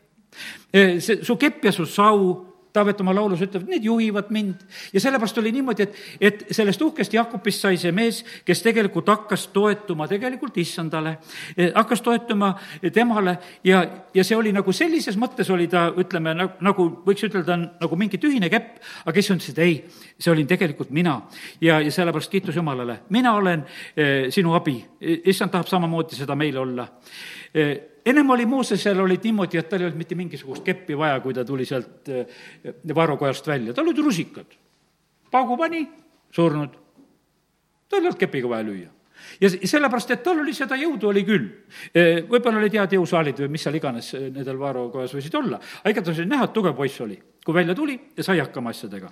[0.71, 4.61] see, su kepp ja su sau Taavet oma laulus ütleb, need juhivad mind.
[4.93, 9.47] ja sellepärast oli niimoodi, et, et sellest uhkest Jakobist sai see mees, kes tegelikult hakkas
[9.51, 11.17] toetuma tegelikult issandale,
[11.57, 12.53] eh, hakkas toetuma
[12.93, 17.99] temale ja, ja see oli nagu sellises mõttes oli ta, ütleme, nagu võiks ütelda, nagu
[17.99, 19.77] mingi tühine kepp, aga kes ütles, et ei,
[20.17, 21.19] see olin tegelikult mina.
[21.61, 26.63] ja, ja sellepärast kiitus Jumalale, mina olen eh, sinu abi, issand tahab samamoodi seda meile
[26.63, 26.87] olla
[27.53, 31.33] eh, ennem oli Moosesel olid niimoodi, et tal ei olnud mitte mingisugust keppi vaja, kui
[31.33, 32.41] ta tuli sealt eh,
[32.95, 34.57] vaarukojast välja, tal olid rusikad.
[35.31, 35.85] paugu pani,
[36.31, 36.75] surnud.
[37.89, 38.89] tal ei olnud kepiga vaja lüüa
[39.41, 41.49] ja sellepärast, et tal oli seda jõudu, oli küll.
[41.93, 45.93] Eh, võib-olla olid head jõusaalid või mis seal iganes eh, nendel vaarukojas võisid olla, aga
[45.93, 47.19] igatahes oli näha, et tugev poiss oli.
[47.45, 49.09] kui välja tuli ja sai hakkama asjadega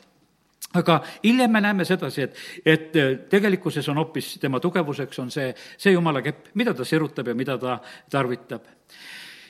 [0.73, 5.53] aga hiljem me näeme sedasi, et, et äh, tegelikkuses on hoopis tema tugevuseks on see,
[5.77, 7.79] see jumala kepp, mida ta sirutab ja mida ta
[8.09, 8.67] tarvitab.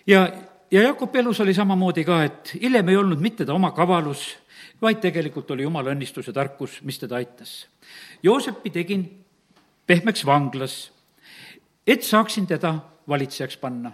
[0.08, 0.28] ja,
[0.72, 4.38] ja Jakobi elus oli samamoodi ka, et hiljem ei olnud mitte ta oma kavalus,
[4.82, 7.68] vaid tegelikult oli jumala õnnistus ja tarkus, mis teda aitas.
[8.24, 9.04] Joosepi tegin
[9.88, 10.92] pehmeks vanglas,
[11.88, 12.78] et saaksin teda
[13.10, 13.92] valitsejaks panna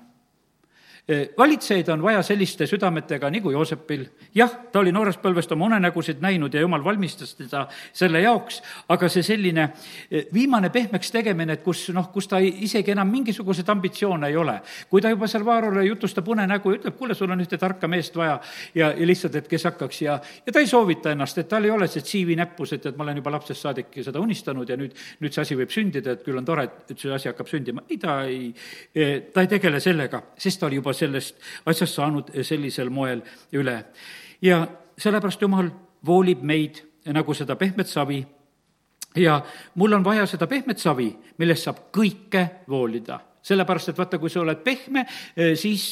[1.38, 4.06] valitsejaid on vaja selliste südametega nagu Joosepil.
[4.36, 9.10] jah, ta oli noorest põlvest oma unenägusid näinud ja jumal valmistas teda selle jaoks, aga
[9.10, 9.68] see selline
[10.34, 14.60] viimane pehmeks tegemine, et kus noh, kus ta isegi enam mingisuguseid ambitsioone ei ole.
[14.89, 18.15] kui ta juba seal Vaarole jutustab unenägu ja ütleb, kuule, sul on ühte tarka meest
[18.15, 18.39] vaja
[18.74, 21.72] ja, ja lihtsalt, et kes hakkaks ja, ja ta ei soovita ennast, et tal ei
[21.72, 24.98] ole see CV näppus, et, et ma olen juba lapsest saadik seda unistanud ja nüüd,
[25.22, 27.86] nüüd see asi võib sündida, et küll on tore, et see asi hakkab sündima.
[27.89, 28.50] ei, ta ei,
[29.34, 33.21] ta ei tegele sellega, sest ta oli juba sellest asjast saanud sellisel moel
[33.53, 33.84] üle.
[34.41, 35.69] ja sellepärast Jumal
[36.05, 36.81] voolib meid
[37.13, 38.23] nagu seda pehmet savi
[39.15, 39.41] ja
[39.75, 43.19] mul on vaja seda pehmet savi, millest saab kõike voolida.
[43.45, 45.05] sellepärast, et vaata, kui sa oled pehme,
[45.55, 45.91] siis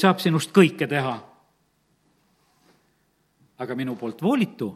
[0.00, 1.14] saab sinust kõike teha.
[3.58, 4.70] aga minu poolt voolitu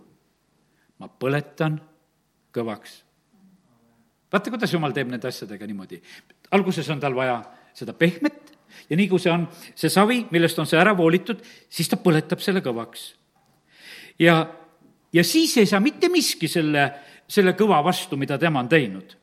[0.99, 1.81] ma põletan
[2.55, 3.03] kõvaks.
[4.33, 6.03] vaata, kuidas jumal teeb nende asjadega niimoodi.
[6.51, 7.43] alguses on tal vaja
[7.75, 8.58] seda pehmet
[8.91, 12.43] ja nii kui see on see savi, millest on see ära voolitud, siis ta põletab
[12.45, 13.13] selle kõvaks.
[14.19, 14.41] ja,
[15.13, 16.89] ja siis ei saa mitte miski selle
[17.29, 19.17] selle kõva vastu, mida tema on teinud.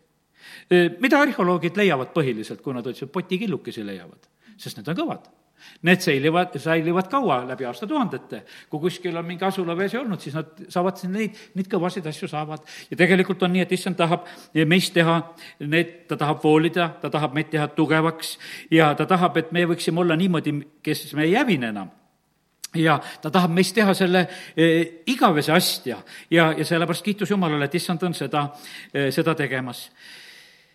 [1.00, 4.30] mida arheoloogid leiavad põhiliselt, kui nad ütlesid, potikillukesi leiavad?
[4.58, 5.26] sest need on kõvad
[5.86, 8.44] Need säilivad, säilivad kaua, läbi aastatuhandete.
[8.70, 12.64] kui kuskil on mingi asulavees olnud, siis nad saavad siin neid, neid kõvasid asju saavad.
[12.92, 14.26] ja tegelikult on nii, et issand tahab
[14.66, 15.20] meist teha
[15.60, 18.38] need, ta tahab voolida, ta tahab meid teha tugevaks
[18.72, 21.92] ja ta tahab, et me võiksime olla niimoodi, kes me ei hävine enam
[22.76, 24.26] ja ta tahab meist teha selle
[24.58, 24.66] e,
[25.12, 26.00] igavese astja
[26.32, 28.48] ja, ja sellepärast kiitus Jumalale, et issand on seda
[28.94, 29.90] e,, seda tegemas.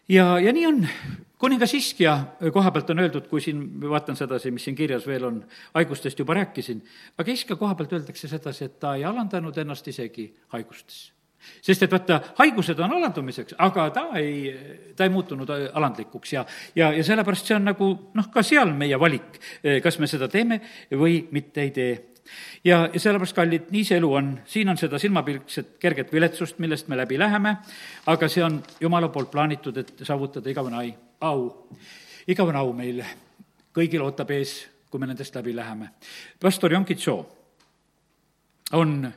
[0.08, 0.86] ja, ja nii on
[1.40, 2.16] kuningas Iskja
[2.52, 5.38] koha pealt on öeldud, kui siin, vaatan sedasi, mis siin kirjas veel on,
[5.74, 6.82] haigustest juba rääkisin,
[7.18, 11.08] aga Iskja koha pealt öeldakse sedasi, et ta ei alandanud ennast isegi haigustes.
[11.64, 14.52] Sest et vaata, haigused on alandumiseks, aga ta ei,
[14.96, 16.44] ta ei muutunud alandlikuks ja,
[16.76, 19.40] ja, ja sellepärast see on nagu noh, ka seal meie valik,
[19.82, 20.60] kas me seda teeme
[20.92, 21.92] või mitte ei tee.
[22.64, 26.92] Ja, ja sellepärast, kallid, nii see elu on, siin on seda silmapilkset kerget viletsust, millest
[26.92, 27.56] me läbi läheme,
[28.12, 31.68] aga see on Jumala poolt plaanitud, et saavutada igavene ai, au.
[32.26, 33.04] igavene au meil
[33.74, 34.56] kõigil ootab ees,
[34.90, 35.90] kui me nendest läbi läheme.
[36.40, 37.16] pastor Jonkitso
[38.72, 39.12] on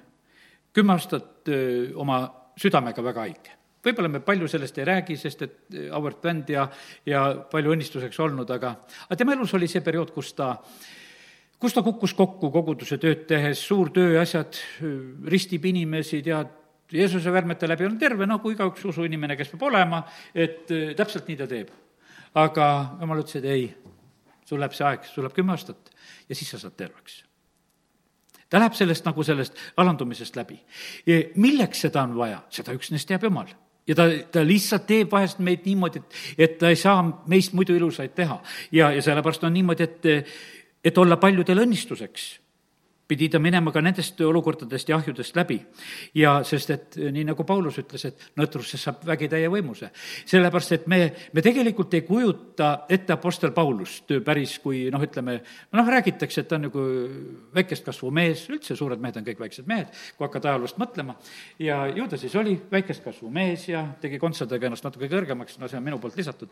[0.74, 1.50] kümme aastat
[1.96, 2.24] oma
[2.58, 6.66] südamega väga haige võib-olla me palju sellest ei räägi, sest et auväärt vend ja,
[7.06, 8.76] ja palju õnnistuseks olnud, aga,
[9.08, 10.54] aga tema elus oli see periood, kus ta
[11.64, 14.58] kus ta kukkus kokku koguduse tööd tehes, suur töö, asjad,
[15.32, 16.60] ristib inimesi, tead,
[16.94, 20.04] Jeesuse värmete läbi on terve, nagu igaüks usuinimene, kes peab olema,
[20.36, 20.68] et
[21.00, 21.72] täpselt nii ta teeb.
[22.36, 22.70] Aga
[23.02, 23.68] jumal ütles, et ei,
[24.46, 25.94] sul läheb see aeg, sul läheb kümme aastat
[26.30, 27.24] ja siis sa saad terveks
[28.50, 30.60] ta läheb sellest nagu sellest alandumisest läbi.
[31.36, 33.50] milleks seda on vaja, seda üksnes teab Jumal
[33.88, 37.76] ja ta, ta lihtsalt teeb vahest meid niimoodi, et, et ta ei saa meist muidu
[37.76, 38.40] ilusaid teha.
[38.72, 40.28] ja, ja sellepärast on niimoodi, et
[40.84, 42.24] et olla paljudele õnnistuseks
[43.14, 45.60] pidi ta minema ka nendest olukordadest ja ahjudest läbi.
[46.18, 49.92] ja sest, et nii nagu Paulus ütles, et nõtrusest saab vägitäie võimuse.
[50.26, 51.00] sellepärast, et me,
[51.34, 55.40] me tegelikult ei kujuta ette Apostel Paulust päris kui noh, ütleme,
[55.74, 56.88] noh, räägitakse, et ta on nagu
[57.54, 61.18] väikest kasvu mees, üldse suured mehed on kõik väiksed mehed, kui hakkad ajaloost mõtlema,
[61.62, 65.70] ja ju ta siis oli väikest kasvu mees ja tegi kontserdega ennast natuke kõrgemaks, no
[65.70, 66.50] see on minu poolt lisatud.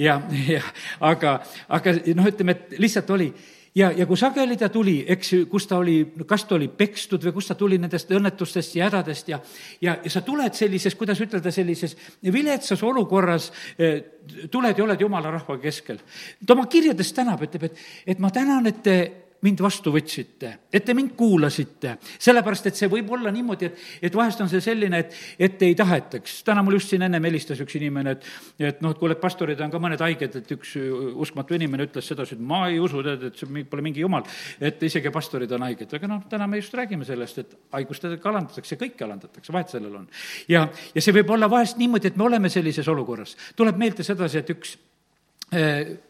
[0.00, 0.20] ja,
[0.54, 0.64] ja
[1.12, 3.32] aga, aga noh, ütleme, et lihtsalt oli
[3.74, 7.24] ja, ja kui sageli ta tuli, eks ju, kus ta oli, kas ta oli pekstud
[7.24, 9.40] või kust ta tuli nendest õnnetustest ja hädadest ja,
[9.80, 14.02] ja, ja sa tuled sellises, kuidas ütelda, sellises viletsas olukorras, eh,
[14.50, 16.00] tuled ja oled jumala rahva keskel.
[16.46, 18.98] ta oma kirjades tänab, ütleb, et, et ma tänan, et te
[19.46, 24.16] mind vastu võtsite, et te mind kuulasite, sellepärast et see võib olla niimoodi, et, et
[24.18, 25.14] vahest on see selline, et,
[25.48, 26.40] et ei tahetaks.
[26.46, 28.26] täna mul just siin ennem helistas üks inimene, et,
[28.70, 32.10] et noh, et kuule, et pastorid on ka mõned haiged, et üks uskmatu inimene ütles
[32.10, 34.26] sedasi, et ma ei usu, tead, et see pole mingi jumal,
[34.58, 38.80] et isegi pastorid on haiged, aga noh, täna me just räägime sellest, et haigustega alandatakse,
[38.80, 40.10] kõiki alandatakse, vahet sellel on.
[40.50, 43.36] ja, ja see võib olla vahest niimoodi, et me oleme sellises olukorras.
[43.56, 44.87] tuleb meelde sedasi, et üks Äh,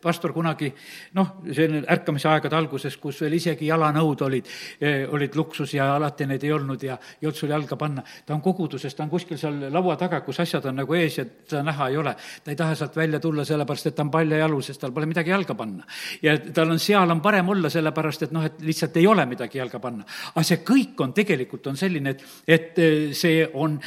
[0.02, 0.72] pastor kunagi
[1.14, 4.48] noh, selline ärkamise aegade alguses, kus veel isegi jalanõud olid,
[4.82, 8.02] äh, olid luksus ja alati neid ei olnud ja ei olnud sul jalga panna.
[8.26, 11.24] ta on koguduses, ta on kuskil seal laua taga, kus asjad on nagu ees ja
[11.24, 12.16] teda näha ei ole.
[12.44, 15.30] ta ei taha sealt välja tulla, sellepärast et ta on paljajalu, sest tal pole midagi
[15.30, 15.86] jalga panna.
[16.22, 19.58] ja tal on, seal on parem olla, sellepärast et noh, et lihtsalt ei ole midagi
[19.58, 20.04] jalga panna.
[20.34, 23.78] aga see kõik on tegelikult, on selline, et, et äh, see on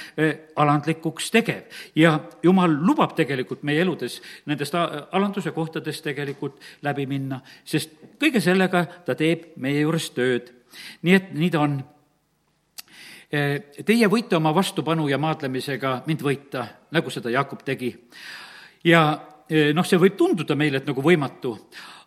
[0.55, 7.41] alandlikuks tegev ja jumal lubab tegelikult meie eludes nendest alandus vajaduse kohtades tegelikult läbi minna,
[7.65, 10.51] sest kõige sellega ta teeb meie juures tööd.
[11.01, 11.84] nii et nii ta on.
[13.86, 17.95] Teie võite oma vastupanu ja maadlemisega mind võita, nagu seda Jaakop tegi.
[18.84, 19.19] ja
[19.73, 21.58] noh, see võib tunduda meile, et nagu võimatu,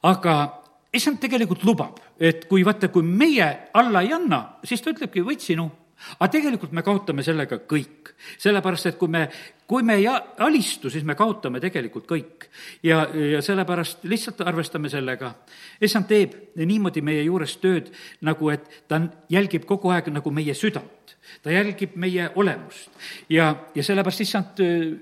[0.02, 5.20] aga issand tegelikult lubab, et kui vaata, kui meie alla ei anna, siis ta ütlebki,
[5.20, 5.70] võit sinu
[6.18, 9.24] aga tegelikult me kaotame sellega kõik, sellepärast et kui me,
[9.66, 12.48] kui me ei alistu, siis me kaotame tegelikult kõik.
[12.82, 15.34] ja, ja sellepärast lihtsalt arvestame sellega.
[15.80, 21.16] issand teeb niimoodi meie juures tööd, nagu et ta jälgib kogu aeg nagu meie südant,
[21.42, 22.90] ta jälgib meie olemust
[23.28, 24.92] ja, ja sellepärast issand äh,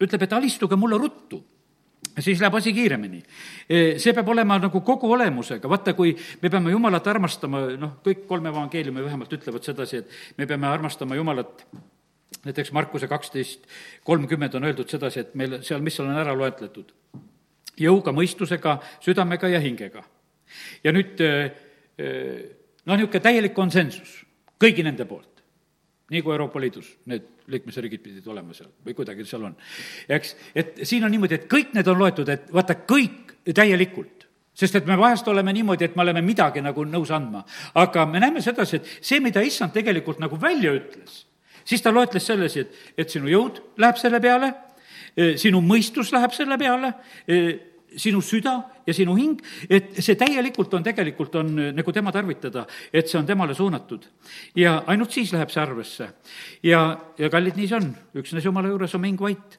[0.00, 1.44] ütleb, et alistuge mulle ruttu
[2.18, 3.22] siis läheb asi kiiremini.
[3.96, 8.46] see peab olema nagu kogu olemusega, vaata, kui me peame Jumalat armastama, noh, kõik kolm
[8.50, 11.64] evangeeliumi vähemalt ütlevad sedasi, et me peame armastama Jumalat
[12.44, 13.66] näiteks Markuse kaksteist
[14.04, 16.92] kolmkümmend on öeldud sedasi, et meil seal, mis seal on ära loetletud,
[17.80, 20.04] jõuga, mõistusega, südamega ja hingega.
[20.84, 24.20] ja nüüd noh, niisugune täielik konsensus
[24.60, 25.29] kõigi nende poolt
[26.10, 29.56] nii kui Euroopa Liidus need liikmesriigid pidid olema seal või kuidagi seal on.
[30.08, 34.26] eks, et siin on niimoodi, et kõik need on loetud, et vaata, kõik täielikult
[34.60, 37.44] sest et me vahest oleme niimoodi, et me oleme midagi nagu nõus andma.
[37.74, 41.24] aga me näeme sedasi, et see, mida issand tegelikult nagu välja ütles,
[41.64, 44.52] siis ta loetles selles, et, et sinu jõud läheb selle peale,
[45.40, 46.92] sinu mõistus läheb selle peale,
[47.96, 48.54] sinu süda
[48.86, 53.26] ja sinu hing, et see täielikult on, tegelikult on nagu tema tarvitada, et see on
[53.26, 54.06] temale suunatud.
[54.56, 56.08] ja ainult siis läheb see arvesse.
[56.62, 56.82] ja,
[57.18, 57.90] ja kallid, nii see on,
[58.22, 59.58] üksnes jumala juures on hing vait.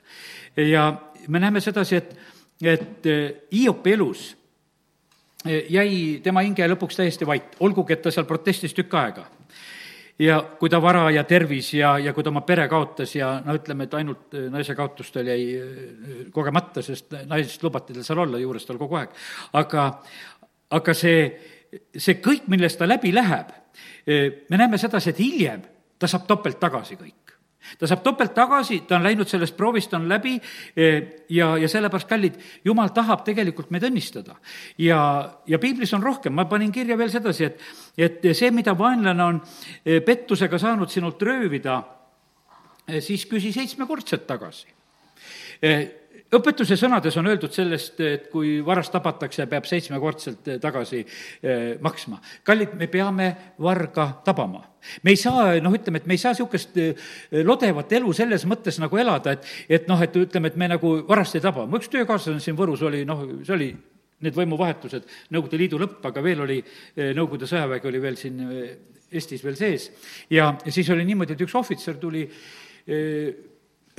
[0.55, 0.91] ja
[1.27, 2.15] me näeme sedasi, et,
[2.61, 3.11] et
[3.51, 4.35] Hiopi elus
[5.45, 9.25] jäi tema hinge lõpuks täiesti vait, olgugi et ta seal protestis tükk aega
[10.21, 13.55] ja kui ta vara ja tervis ja, ja kui ta oma pere kaotas ja no
[13.57, 18.21] ütleme, et ainult äh, naise kaotus tal jäi äh, kogemata, sest naisest lubati tal seal
[18.25, 19.15] olla juures tal kogu aeg.
[19.61, 19.87] aga,
[20.77, 21.25] aga see,
[21.95, 23.55] see kõik, millest ta läbi läheb,
[24.05, 25.65] äh, me näeme sedasi, et hiljem
[25.99, 27.35] ta saab topelt tagasi kõik
[27.79, 30.35] ta saab topelt tagasi, ta on läinud sellest proovist, on läbi
[30.75, 34.35] eh, ja, ja sellepärast, kallid, jumal tahab tegelikult meid õnnistada.
[34.77, 34.99] ja,
[35.47, 37.65] ja piiblis on rohkem, ma panin kirja veel sedasi, et,
[37.97, 39.41] et see, mida vaenlane on
[39.85, 41.81] eh, pettusega saanud sinult röövida,
[42.87, 44.79] eh, siis küsi seitsmekordselt tagasi
[46.35, 52.21] õpetuse sõnades on öeldud sellest, et kui varast tabatakse, peab seitsmekordselt eh, tagasi eh, maksma.
[52.47, 54.63] kallid, me peame varga tabama.
[55.03, 57.09] me ei saa, noh, ütleme, et me ei saa niisugust eh,
[57.43, 61.35] lodevat elu selles mõttes nagu elada, et, et noh, et ütleme, et me nagu varast
[61.35, 61.65] ei taba.
[61.67, 63.69] mu üks töökaaslane siin Võrus oli, noh, see oli
[64.21, 66.61] need võimuvahetused, Nõukogude Liidu lõpp, aga veel oli,
[66.95, 68.41] Nõukogude sõjavägi oli veel siin
[69.11, 69.89] Eestis veel sees.
[70.31, 72.23] ja siis oli niimoodi, et üks ohvitser tuli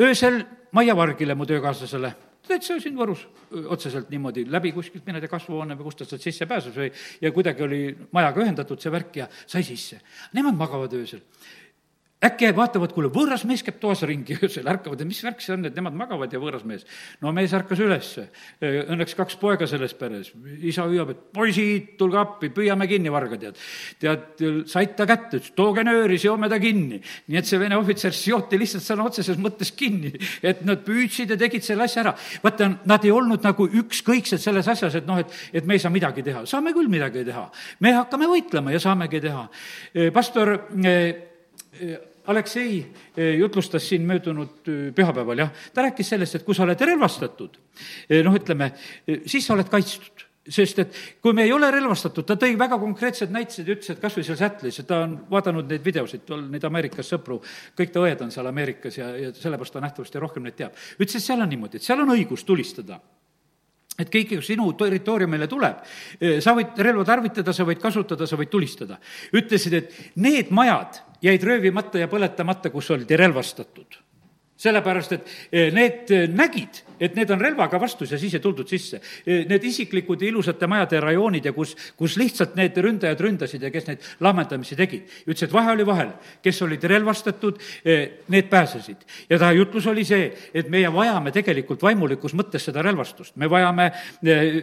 [0.00, 0.38] öösel
[0.72, 2.10] Maia Vargile, mu töökaaslasele,
[2.48, 3.26] täitsa siin Võrus,
[3.74, 6.88] otseselt niimoodi läbi kuskilt, mine tea, kasvuhoone või kust ta sealt sisse pääses või
[7.20, 7.80] ja kuidagi oli
[8.16, 10.00] majaga ühendatud see värk ja sai sisse.
[10.32, 11.20] Nemad magavad öösel
[12.22, 15.66] äkki vaatavad, kuule, võõras mees käib toas ringi öösel, ärkavad, et mis värk see on,
[15.66, 16.84] et nemad magavad ja võõras mees.
[17.22, 18.28] no mees ärkas ülesse,
[18.62, 20.32] õnneks kaks poega selles peres,
[20.62, 23.58] isa hüüab, et poisid, tulge appi, püüame kinni varga, tead.
[24.02, 27.00] tead, said ta kätte, ütles tooge nööri, seome ta kinni.
[27.26, 31.40] nii et see vene ohvitser seoti lihtsalt sõna otseses mõttes kinni, et nad püüdsid ja
[31.40, 32.14] tegid selle asja ära.
[32.44, 35.92] vaata, nad ei olnud nagu ükskõiksed selles asjas, et noh, et, et me ei saa
[35.92, 37.48] midagi teha, saame küll midagi teha.
[37.80, 39.46] me hakkame võitlema ja saamegi teha.
[40.14, 40.56] pastor
[42.26, 46.84] Aleksei eh, jutlustas siin möödunud eh, pühapäeval, jah, ta rääkis sellest, et kui sa oled
[46.86, 47.56] relvastatud,
[48.08, 48.70] eh, noh, ütleme,
[49.26, 50.28] siis sa oled kaitstud.
[50.42, 54.00] Sest et kui me ei ole relvastatud, ta tõi väga konkreetsed näited ja ütles, et
[54.02, 57.36] kas või seal Sätlis, et ta on vaadanud neid videosid, tal neid Ameerikas sõpru,
[57.78, 60.74] kõik ta õed on seal Ameerikas ja, ja sellepärast ta nähtavasti rohkem neid teab.
[60.98, 62.98] ütles, et seal on niimoodi, et seal on õigus tulistada
[64.00, 65.82] et kõik, sinu territooriumile tuleb,
[66.40, 68.98] sa võid relva tarvitada, sa võid kasutada, sa võid tulistada.
[69.36, 74.00] ütlesid, et need majad jäid röövimata ja põletamata, kus oldi relvastatud.
[74.62, 79.00] sellepärast, et need nägid et need on relvaga vastus ja siis ei tuldud sisse.
[79.26, 84.06] Need isiklikud ilusate majade rajoonid ja kus, kus lihtsalt need ründajad ründasid ja kes neid
[84.22, 85.08] laamendamisi tegid.
[85.26, 86.12] ütles, et vahe oli vahel,
[86.42, 87.58] kes olid relvastatud,
[88.28, 89.02] need pääsesid.
[89.30, 93.36] ja ta jutlus oli see, et meie vajame tegelikult vaimulikus mõttes seda relvastust.
[93.36, 93.90] me vajame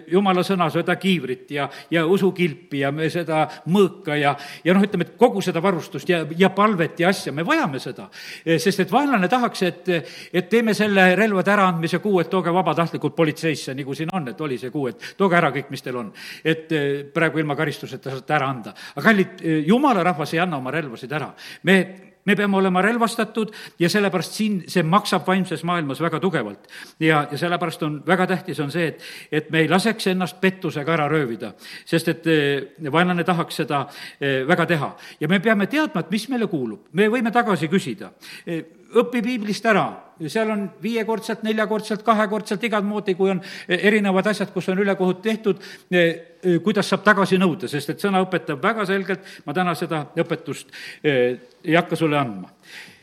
[0.08, 5.08] jumala sõna, seda kiivrit ja, ja usukilpi ja me seda mõõka ja, ja noh, ütleme,
[5.08, 8.10] et kogu seda varustust ja, ja palvet ja asja, me vajame seda.
[8.45, 9.91] sest et vaenlane tahaks, et,
[10.34, 14.42] et teeme selle relvade äraandmise kuu, et et tooge vabatahtlikult politseisse, nagu siin on, et
[14.46, 16.12] oli see kuu, et tooge ära kõik, mis teil on.
[16.44, 18.76] et eh, praegu ilma karistuseta saate ära anda.
[18.96, 21.34] aga kallid, eh, jumala rahvas ei anna oma relvasid ära.
[21.63, 26.68] me me peame olema relvastatud ja sellepärast siin see maksab vaimses maailmas väga tugevalt.
[27.00, 30.94] ja, ja sellepärast on väga tähtis, on see, et, et me ei laseks ennast pettusega
[30.94, 31.54] ära röövida,
[31.86, 33.88] sest et eh, vaenlane tahaks seda
[34.20, 34.96] väga teha.
[35.20, 38.12] ja me peame teadma, et mis meile kuulub, me võime tagasi küsida
[38.97, 39.86] õpi piiblist ära,
[40.28, 45.62] seal on viiekordselt, neljakordselt, kahekordselt, igat moodi, kui on erinevad asjad, kus on ülekohut tehtud,
[45.91, 46.04] e,
[46.41, 50.73] e, kuidas saab tagasi nõuda, sest et sõna õpetab väga selgelt, ma täna seda õpetust
[51.04, 51.13] e,
[51.63, 52.52] ei hakka sulle andma.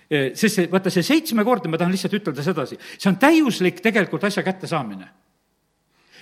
[0.07, 4.45] Sest see, vaata, see seitsmekordne, ma tahan lihtsalt ütelda sedasi, see on täiuslik tegelikult asja
[4.47, 5.09] kättesaamine.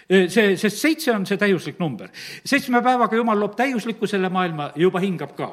[0.09, 2.09] See, sest seitse on see täiuslik number.
[2.45, 5.51] seitsme päevaga Jumal loob täiusliku selle maailma ja juba hingab ka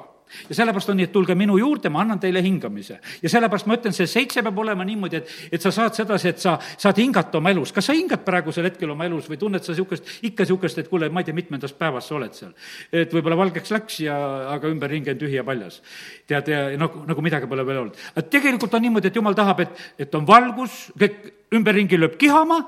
[0.49, 2.99] ja sellepärast on nii, et tulge minu juurde, ma annan teile hingamise.
[3.21, 6.41] ja sellepärast ma ütlen, see seitse peab olema niimoodi, et, et sa saad sedasi, et
[6.43, 7.71] sa saad hingata oma elus.
[7.71, 11.09] kas sa hingad praegusel hetkel oma elus või tunned sa niisugust, ikka niisugust, et kuule,
[11.09, 12.53] ma ei tea, mitmendas päevas sa oled seal.
[12.91, 14.17] et võib-olla valgeks läks ja,
[14.55, 15.81] aga ümberringi on tühi ja paljas.
[16.27, 18.03] tead, ja nagu, nagu midagi pole veel olnud.
[18.15, 22.61] aga tegelikult on niimoodi, et jumal tahab, et, et on valgus, kõik ümberringi lööb kihama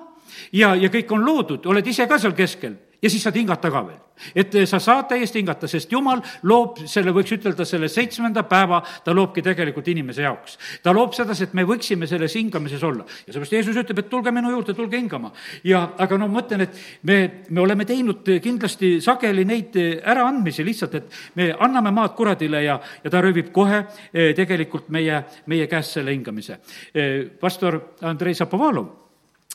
[0.51, 3.81] ja, ja kõik on loodud, oled ise ka seal keskel ja siis saad hingata ka
[3.87, 3.99] veel.
[4.35, 9.13] et sa saad täiesti hingata, sest jumal loob selle, võiks ütelda, selle seitsmenda päeva, ta
[9.15, 10.57] loobki tegelikult inimese jaoks.
[10.83, 13.03] ta loob sedasi, et me võiksime selles hingamises olla.
[13.27, 15.33] ja seepärast Jeesus ütleb, et tulge minu juurde, tulge hingama.
[15.63, 20.95] ja aga no ma mõtlen, et me, me oleme teinud kindlasti sageli neid äraandmisi lihtsalt,
[20.95, 23.83] et me anname maad kuradile ja, ja ta röövib kohe
[24.13, 26.61] eh, tegelikult meie, meie käest selle hingamise.
[26.93, 28.87] Eh, pastor Andrei Zapovalov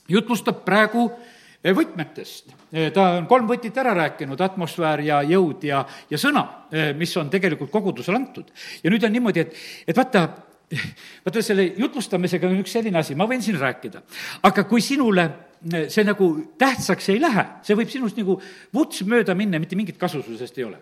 [0.09, 2.53] jutlustab praegu Eh, võtmetest.
[2.73, 7.15] Eh, ta on kolm võtit ära rääkinud, atmosfäär ja jõud ja, ja sõna, eh, mis
[7.19, 8.53] on tegelikult kogudusele antud.
[8.83, 9.57] ja nüüd on niimoodi, et,
[9.89, 10.29] et vaata,
[11.27, 14.03] vaata selle jutlustamisega on üks selline asi, ma võin siin rääkida,
[14.43, 15.29] aga kui sinule
[15.91, 16.29] see nagu
[16.59, 18.39] tähtsaks ei lähe, see võib sinust nagu
[18.75, 20.79] vuts mööda minna, mitte mingit kasu sul sellest ei ole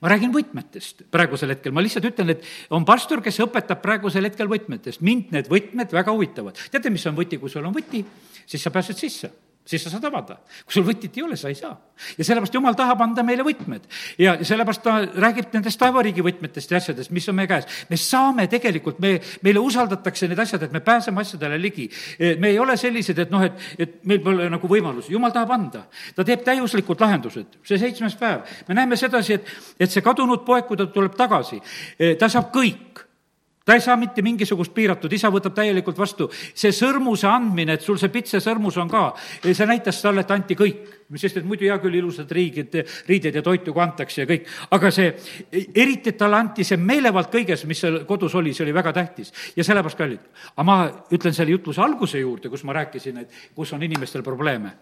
[0.00, 4.48] ma räägin võtmetest praegusel hetkel, ma lihtsalt ütlen, et on pastor, kes õpetab praegusel hetkel
[4.48, 5.00] võtmetest.
[5.00, 6.56] mind need võtmed väga huvitavad.
[6.70, 8.04] teate, mis on võti, kui sul on võti,
[8.46, 9.30] siis sa pääsed sisse
[9.66, 10.38] siis sa saad avada.
[10.64, 11.74] kui sul võtit ei ole, sa ei saa.
[12.18, 13.86] ja sellepärast Jumal tahab anda meile võtmed.
[14.18, 17.66] ja sellepärast ta räägib nendest taevariigi võtmetest ja asjadest, mis on meie käes.
[17.90, 21.88] me saame tegelikult, me, meile usaldatakse need asjad, et me pääseme asjadele ligi.
[22.38, 25.86] me ei ole sellised, et noh, et, et meil pole nagu võimalusi, Jumal tahab anda.
[26.14, 28.46] ta teeb täiuslikud lahendused, see seitsmes päev.
[28.68, 31.60] me näeme sedasi, et, et see kadunud poeg, kui ta tuleb tagasi,
[32.18, 33.05] ta saab kõik
[33.66, 36.28] ta ei saa mitte mingisugust piiratud, isa võtab täielikult vastu.
[36.54, 39.08] see sõrmuse andmine, et sul see pitse sõrmus on ka,
[39.42, 40.92] see näitas talle, et anti kõik.
[41.16, 42.72] sest et muidu hea küll, ilusad riigid,
[43.06, 45.12] riided ja toitu ka antakse ja kõik, aga see,
[45.74, 49.32] eriti, talle anti see meelevald kõiges, mis seal kodus oli, see oli väga tähtis.
[49.56, 50.78] ja sellepärast, kallid, aga ma
[51.10, 54.76] ütlen selle jutluse alguse juurde, kus ma rääkisin, et kus on inimestel probleeme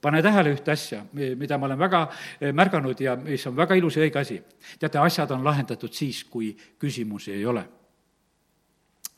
[0.00, 2.06] pane tähele ühte asja, mida ma olen väga
[2.56, 4.40] märganud ja mis on väga ilus ja õige asi.
[4.78, 7.66] teate, asjad on lahendatud siis, kui küsimusi ei ole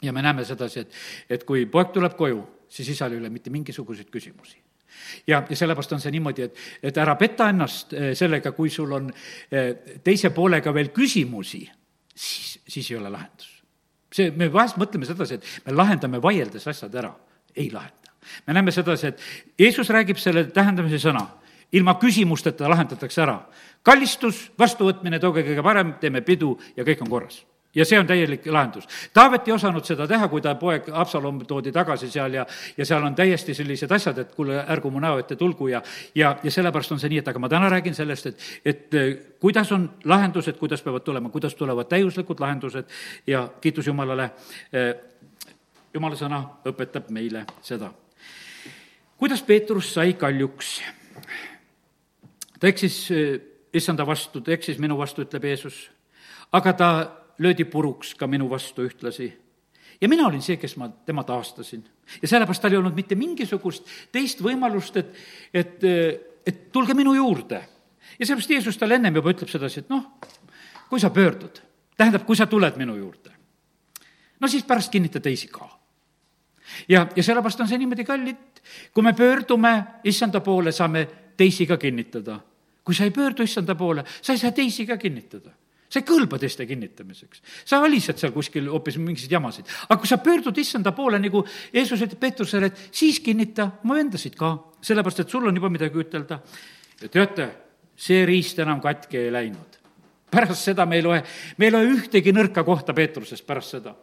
[0.03, 1.01] ja me näeme sedasi, et,
[1.31, 4.59] et kui poeg tuleb koju, siis isal ei ole mitte mingisuguseid küsimusi
[5.27, 8.93] ja, ja sellepärast on see niimoodi, et, et ära peta ennast eh, sellega, kui sul
[8.97, 11.63] on eh, teise poolega veel küsimusi,
[12.15, 13.51] siis, siis ei ole lahendus.
[14.13, 17.13] see, me vahest mõtleme sedasi, et me lahendame vaieldes asjad ära,
[17.57, 18.13] ei lahenda.
[18.47, 19.23] me näeme sedasi, et
[19.59, 21.27] Jeesus räägib selle tähendamise sõna,
[21.73, 23.41] ilma küsimusteta lahendatakse ära.
[23.83, 27.43] kallistus, vastuvõtmine, tooge kõige parem, teeme pidu ja kõik on korras
[27.75, 28.89] ja see on täielik lahendus.
[29.15, 32.47] Taavet ei osanud seda teha, kui ta poeg Absalom toodi tagasi seal ja,
[32.77, 35.83] ja seal on täiesti sellised asjad, et kuule, ärgu mu näo ette tulgu ja,
[36.15, 39.15] ja, ja sellepärast on see nii, et aga ma täna räägin sellest, et, et eh,
[39.41, 42.93] kuidas on lahendused, kuidas peavad tulema, kuidas tulevad täiuslikud lahendused
[43.27, 44.31] ja kiitus Jumalale,
[44.73, 44.93] eh,
[45.95, 47.91] Jumala sõna õpetab meile seda.
[49.17, 50.83] kuidas Peetrus sai kaljuks?
[52.61, 53.41] ta eksis eh,
[53.73, 55.91] issanda vastu, ta eksis minu vastu, ütleb Jeesus,
[56.53, 56.89] aga ta
[57.39, 59.33] löödi puruks ka minu vastu ühtlasi.
[60.01, 61.85] ja mina olin see, kes ma tema taastasin.
[62.23, 65.15] ja sellepärast tal ei olnud mitte mingisugust teist võimalust, et,
[65.55, 65.85] et,
[66.47, 67.63] et tulge minu juurde.
[68.19, 70.19] ja sellepärast Jeesus talle ennem juba ütleb sedasi, et noh,
[70.89, 71.63] kui sa pöördud,
[71.97, 73.33] tähendab, kui sa tuled minu juurde,
[74.41, 75.71] no siis pärast kinnita teisi ka
[76.89, 78.63] ja, ja sellepärast on see niimoodi kallid,
[78.95, 79.75] kui me pöördume
[80.05, 82.41] issanda poole, saame teisi ka kinnitada.
[82.85, 85.53] kui sa ei pöördu issanda poole, sa ei saa teisi ka kinnitada
[85.93, 87.43] sa ei kõlba teiste kinnitamiseks.
[87.69, 89.67] sa alised seal kuskil hoopis mingisuguseid jamasid.
[89.89, 94.37] aga kui sa pöördud issanda poole, nagu Jeesus ütleb Peetrusele, et siis kinnita mu vendasid
[94.39, 96.41] ka, sellepärast et sul on juba midagi ütelda.
[97.03, 97.51] ja teate,
[97.97, 99.81] see riist enam katki ei läinud.
[100.31, 101.23] pärast seda me ei loe,
[101.59, 103.95] me ei loe ühtegi nõrka kohta Peetrusest pärast seda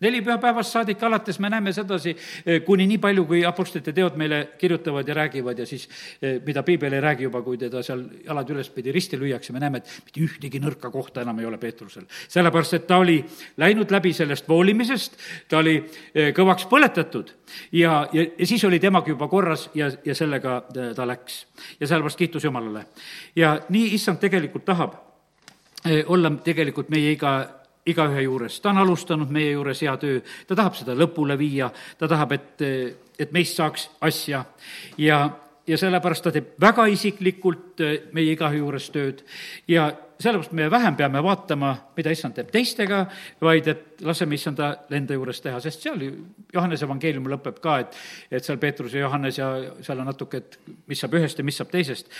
[0.00, 2.14] neli pühapäevast saadik alates me näeme sedasi,
[2.46, 5.88] eh, kuni nii palju, kui Apostlite teod meile kirjutavad ja räägivad ja siis,
[6.22, 9.78] eh, mida piibel ei räägi juba, kui teda seal jalad ülespidi risti lüüakse, me näeme,
[9.78, 12.04] et mitte ühtegi nõrka kohta enam ei ole Peetrusel.
[12.28, 13.24] sellepärast, et ta oli
[13.56, 15.16] läinud läbi sellest voolimisest,
[15.48, 15.76] ta oli
[16.14, 17.30] eh, kõvaks põletatud
[17.72, 20.64] ja, ja, ja siis oli temaga juba korras ja, ja sellega
[20.96, 21.46] ta läks.
[21.80, 22.86] ja sellepärast kiitus Jumalale.
[23.36, 24.94] ja nii issand tegelikult tahab
[26.06, 30.76] olla tegelikult meie iga igaühe juures, ta on alustanud meie juures hea töö, ta tahab
[30.76, 32.66] seda lõpule viia, ta tahab, et,
[33.18, 34.44] et meist saaks asja.
[35.00, 35.22] Ja,
[35.66, 39.24] ja sellepärast ta teeb väga isiklikult eh, meie igaühe juures tööd.
[39.70, 39.88] Ja
[40.20, 43.04] sellepärast me vähem peame vaatama, mida issand teeb teistega,
[43.40, 46.00] vaid et laseme issanda enda juures teha, sest seal
[46.52, 48.00] Johannese evangeelium lõpeb ka, et,
[48.30, 49.50] et seal Peetrus ja Johannes ja
[49.80, 50.58] seal on natuke, et
[50.90, 52.12] mis saab ühest ja mis saab teisest.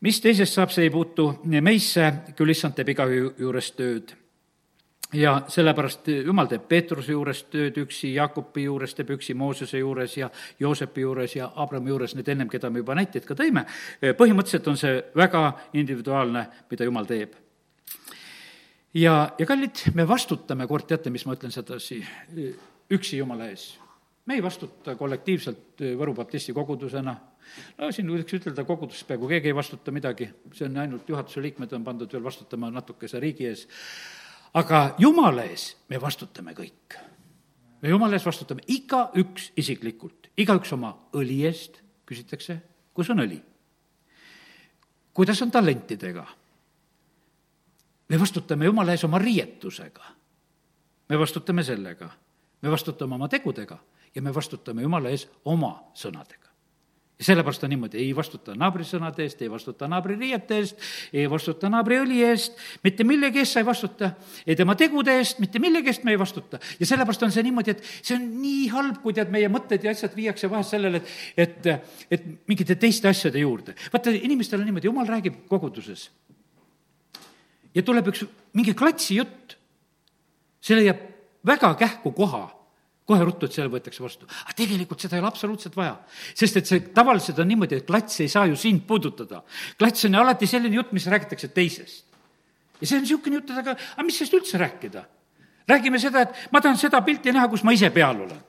[0.00, 4.16] mis teisest saab, see ei puutu meisse, küll issand teeb igaühe juures tööd
[5.14, 10.30] ja sellepärast jumal teeb Peetruse juures tööd üksi, Jaakopi juures teeb üksi, Moosese juures ja
[10.60, 13.66] Joosepi juures ja Abrami juures, need ennem, keda me juba näiteid ka tõime,
[14.18, 15.44] põhimõtteliselt on see väga
[15.78, 17.36] individuaalne, mida jumal teeb.
[18.94, 22.02] ja, ja kallid, me vastutame, kord teate, mis ma ütlen sedasi,
[22.90, 23.76] üksi jumala ees.
[24.26, 27.14] me ei vastuta kollektiivselt Võru baptisti kogudusena,
[27.78, 31.72] no siin võiks ütelda, koguduses peaaegu keegi ei vastuta midagi, see on ainult juhatuse liikmed
[31.72, 33.68] on pandud veel vastutama natukese riigi ees,
[34.56, 36.96] aga Jumala ees me vastutame kõik.
[37.82, 42.58] me Jumala ees vastutame igaüks isiklikult, igaüks oma õli eest, küsitakse,
[42.94, 43.40] kus on õli?
[45.12, 46.26] kuidas on talentidega?
[48.08, 50.14] me vastutame Jumala ees oma riietusega.
[51.08, 52.10] me vastutame sellega,
[52.62, 53.78] me vastutame oma tegudega
[54.14, 56.45] ja me vastutame Jumala ees oma sõnadega
[57.20, 60.82] sellepärast on niimoodi, ei vastuta naabri sõnade eest, ei vastuta naabri riiete eest,
[61.16, 64.10] ei vastuta naabri õli eest, mitte millegi eest sa ei vastuta,
[64.44, 66.60] ei tema tegude eest, mitte millegi eest me ei vastuta.
[66.80, 69.94] ja sellepärast on see niimoodi, et see on nii halb, kui tead, meie mõtted ja
[69.96, 73.72] asjad viiakse vahest sellele, et, et, et mingite teiste asjade juurde.
[73.92, 76.10] vaata, inimestel on niimoodi, jumal räägib koguduses.
[77.74, 79.56] ja tuleb üks mingi klatsi jutt,
[80.60, 81.00] see leiab
[81.46, 82.55] väga kähku koha
[83.06, 84.26] kohe ruttu, et selle võetakse vastu.
[84.26, 85.94] aga tegelikult seda ei ole absoluutselt vaja.
[86.34, 89.42] sest et see tavaliselt on niimoodi, et klats ei saa ju sind puudutada.
[89.78, 92.04] klats on ju alati selline jutt, mis räägitakse teisest.
[92.80, 95.04] ja see on niisugune jutt, et aga, aga mis sellest üldse rääkida?
[95.68, 98.42] räägime seda, et ma tahan seda pilti näha, kus ma ise peal olen.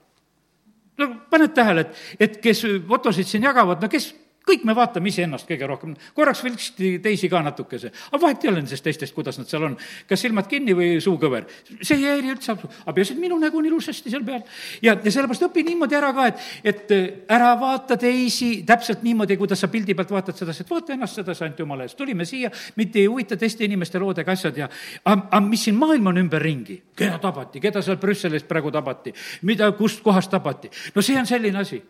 [0.97, 4.13] no paned tähele, et, et kes fotosid siin jagavad, no kes
[4.47, 8.61] kõik me vaatame iseennast kõige rohkem, korraks vilksti teisi ka natukese, aga vahet ei ole
[8.61, 9.75] nendest teistest, kuidas nad seal on,
[10.07, 11.47] kas silmad kinni või suu kõver.
[11.81, 14.43] see ei häiri üldse, aga peaasi, et minu nägu on ilusasti seal peal.
[14.81, 19.37] ja, ja sellepärast õpi niimoodi ära ka, et, et äh, ära vaata teisi täpselt niimoodi,
[19.37, 22.51] kuidas sa pildi pealt vaatad sedasi, et vaata ennast sedasi ainult jumala eest, tulime siia,
[22.75, 24.69] mitte ei huvita teiste inimeste loodega asjad ja
[25.03, 29.13] aga mis siin maailm on ümberringi, keda tabati, keda seal Brüsselis praegu tabati,
[29.47, 31.81] mida, kust kohast tabati, no see on selline asi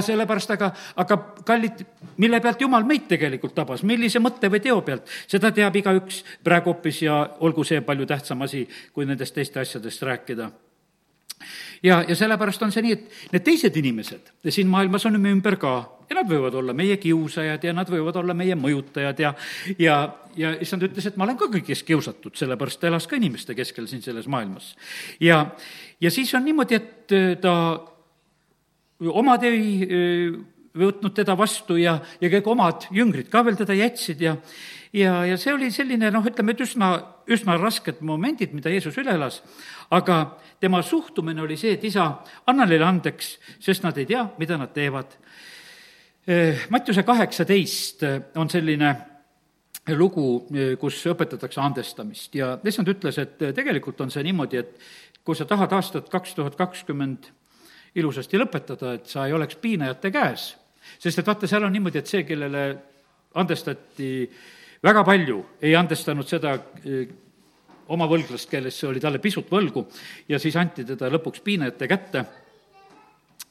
[0.00, 1.84] sellepärast, aga, aga kallid,
[2.22, 6.72] mille pealt Jumal meid tegelikult tabas, millise mõtte või teo pealt, seda teab igaüks praegu
[6.72, 10.50] hoopis ja olgu see palju tähtsam asi, kui nendest teiste asjadest rääkida.
[11.82, 15.56] Ja, ja sellepärast on see nii, et need teised inimesed siin maailmas on meie ümber
[15.58, 15.74] ka.
[16.10, 19.32] Ja nad võivad olla meie kiusajad ja nad võivad olla meie mõjutajad ja,
[19.80, 19.96] ja,
[20.36, 23.88] ja issand ütles, et ma olen ka kõigest kiusatud, sellepärast ta elas ka inimeste keskel
[23.90, 24.74] siin selles maailmas.
[25.20, 25.46] ja,
[26.00, 27.54] ja siis on niimoodi, et ta
[29.10, 30.30] omad ei
[30.78, 34.36] võtnud teda vastu ja, ja kõik omad jüngrid ka veel teda jätsid ja
[34.92, 36.92] ja, ja see oli selline noh, ütleme, et üsna,
[37.32, 39.40] üsna rasked momendid, mida Jeesus üle elas,
[39.92, 42.08] aga tema suhtumine oli see, et isa,
[42.48, 45.16] anna neile andeks, sest nad ei tea, mida nad teevad.
[46.70, 48.04] Mattiuse kaheksateist
[48.38, 48.92] on selline
[49.98, 50.26] lugu,
[50.78, 54.76] kus õpetatakse andestamist ja issand ütles, et tegelikult on see niimoodi, et
[55.26, 57.32] kui sa tahad aastat kaks tuhat kakskümmend
[57.94, 60.56] ilusasti lõpetada, et sa ei oleks piinajate käes.
[60.98, 62.62] sest et vaata, seal on niimoodi, et see, kellele
[63.34, 64.30] andestati
[64.82, 67.08] väga palju, ei andestanud seda eh,
[67.92, 69.86] oma võlglast, kellest see oli talle pisut võlgu,
[70.28, 72.24] ja siis anti teda lõpuks piinajate kätte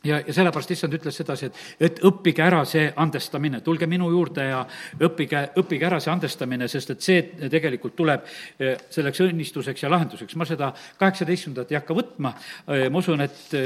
[0.03, 4.47] ja, ja sellepärast issand ütles sedasi, et, et õppige ära see andestamine, tulge minu juurde
[4.49, 4.61] ja
[4.99, 8.27] õppige, õppige ära see andestamine, sest et see tegelikult tuleb
[8.59, 10.35] eh, selleks õnnistuseks ja lahenduseks.
[10.35, 12.35] ma seda kaheksateistkümnendat ei hakka võtma,
[12.67, 13.59] eh, ma usun, et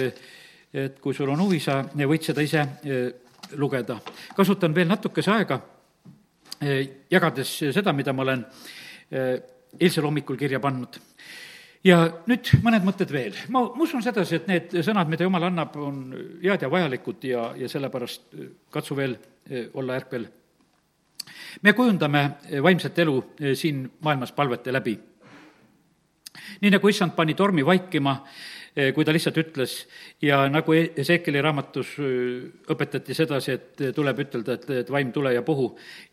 [0.76, 3.07] et kui sul on huvi, sa võid seda ise eh,
[3.59, 3.97] lugeda.
[4.36, 5.59] kasutan veel natukese aega,
[6.59, 8.45] eh, jagades seda, mida ma olen
[9.11, 9.36] eh,
[9.80, 10.99] eilsel hommikul kirja pannud.
[11.86, 13.38] ja nüüd mõned mõtted veel.
[13.49, 16.01] ma, ma usun sedasi, et need sõnad, mida jumal annab, on
[16.43, 18.36] head ja vajalikud ja, ja sellepärast
[18.71, 19.17] katsu veel
[19.73, 20.28] olla ärkvel.
[21.61, 22.30] me kujundame
[22.61, 23.21] vaimset elu
[23.53, 24.99] siin maailmas palvete läbi.
[26.61, 29.73] nii nagu issand pani tormi vaikima, Eh, kui ta lihtsalt ütles
[30.23, 35.43] ja nagu Ezekeli raamatus eh, õpetati sedasi, et tuleb ütelda, et, et vaim, tule ja
[35.47, 35.69] puhu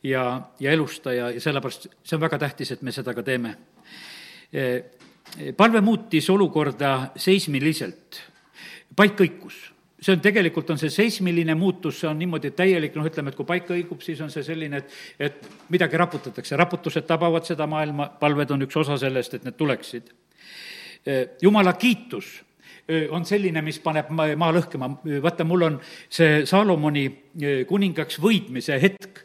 [0.06, 0.24] ja,
[0.62, 3.56] ja elusta ja, ja sellepärast see on väga tähtis, et me seda ka teeme.
[4.52, 4.78] Eh,
[5.58, 8.22] palve muutis olukorda seismiliselt,
[8.94, 9.58] paik kõikus
[10.02, 13.46] see on tegelikult, on see seismiline muutus, see on niimoodi täielik, noh, ütleme, et kui
[13.46, 14.96] paika õigub, siis on see selline, et,
[15.30, 20.10] et midagi raputatakse, raputused tabavad seda maailma, palved on üks osa sellest, et need tuleksid.
[21.42, 22.40] jumala kiitus
[23.10, 24.88] on selline, mis paneb maa lõhkema.
[25.22, 25.76] vaata, mul on
[26.10, 27.04] see Saalomoni
[27.68, 29.22] kuningaks võitmise hetk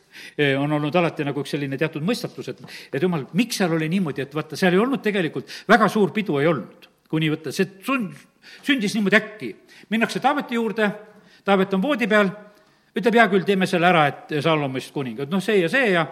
[0.60, 2.62] on olnud alati nagu üks selline teatud mõistatus, et,
[2.93, 6.39] et jumal, miks seal oli niimoodi, et vaata, seal ei olnud tegelikult, väga suur pidu
[6.41, 8.16] ei olnud, kuni võtta, see sund,
[8.66, 9.51] sündis niimoodi äkki.
[9.93, 10.89] minnakse Taaveti juurde,
[11.47, 12.28] Taavet on voodi peal
[12.97, 16.05] ütleb, hea küll, teeme selle ära, et Salomist kuningad, noh, see ja see ja,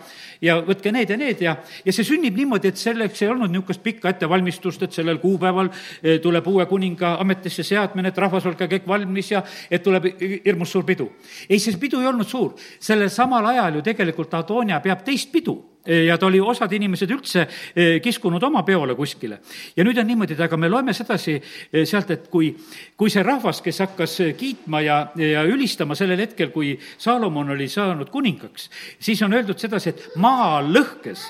[0.43, 1.55] ja võtke need ja need ja,
[1.85, 6.19] ja see sünnib niimoodi, et selleks ei olnud niisugust pikka ettevalmistust, et sellel kuupäeval eh,
[6.23, 10.11] tuleb uue kuninga ametisse seadmine, et rahvas olge kõik valmis ja et tuleb
[10.45, 11.11] hirmus suur pidu.
[11.49, 15.57] ei, see pidu ei olnud suur, sellel samal ajal ju tegelikult Adonia peab teist pidu
[15.85, 19.39] ja ta oli osad inimesed üldse eh, kiskunud oma peole kuskile.
[19.75, 22.51] ja nüüd on niimoodi, et aga me loeme sedasi eh, sealt, et kui,
[22.97, 28.09] kui see rahvas, kes hakkas kiitma ja, ja ülistama sellel hetkel, kui Saalomon oli saanud
[28.09, 28.69] kuningaks,
[28.99, 31.27] siis on öeldud sedasi, et maa lõhkes,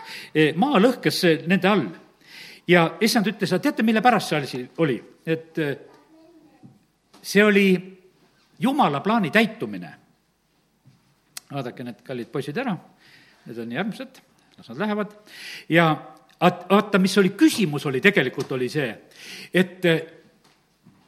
[0.62, 1.90] maa lõhkes nende all.
[2.68, 4.96] ja issand ütles, et teate, mille pärast see asi oli,
[5.26, 5.60] et
[7.22, 7.68] see oli
[8.60, 9.94] jumala plaani täitumine.
[11.52, 12.74] vaadake need kallid poisid ära,
[13.46, 14.18] need on nii armsad,
[14.58, 15.16] las nad lähevad.
[15.70, 15.90] Ja
[16.70, 18.90] vaata, mis oli küsimus, oli tegelikult, oli see,
[19.54, 20.04] et eh,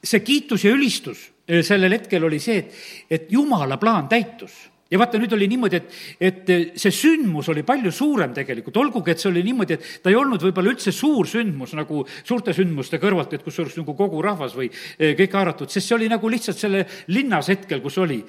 [0.04, 4.56] see kiitus ja ülistus eh, sellel hetkel oli see, et, et jumala plaan täitus.
[4.88, 9.20] Ja vaata, nüüd oli niimoodi, et, et see sündmus oli palju suurem tegelikult, olgugi et
[9.20, 13.36] see oli niimoodi, et ta ei olnud võib-olla üldse suur sündmus nagu suurte sündmuste kõrvalt,
[13.36, 16.64] et kus oleks nagu kogu rahvas või eh, kõik haaratud, sest see oli nagu lihtsalt
[16.64, 18.22] selle linnas hetkel, kus oli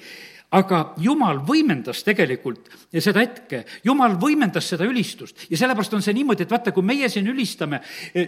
[0.49, 6.47] aga jumal võimendas tegelikult seda hetke, jumal võimendas seda ülistust ja sellepärast on see niimoodi,
[6.47, 7.81] et vaata, kui meie siin ülistame,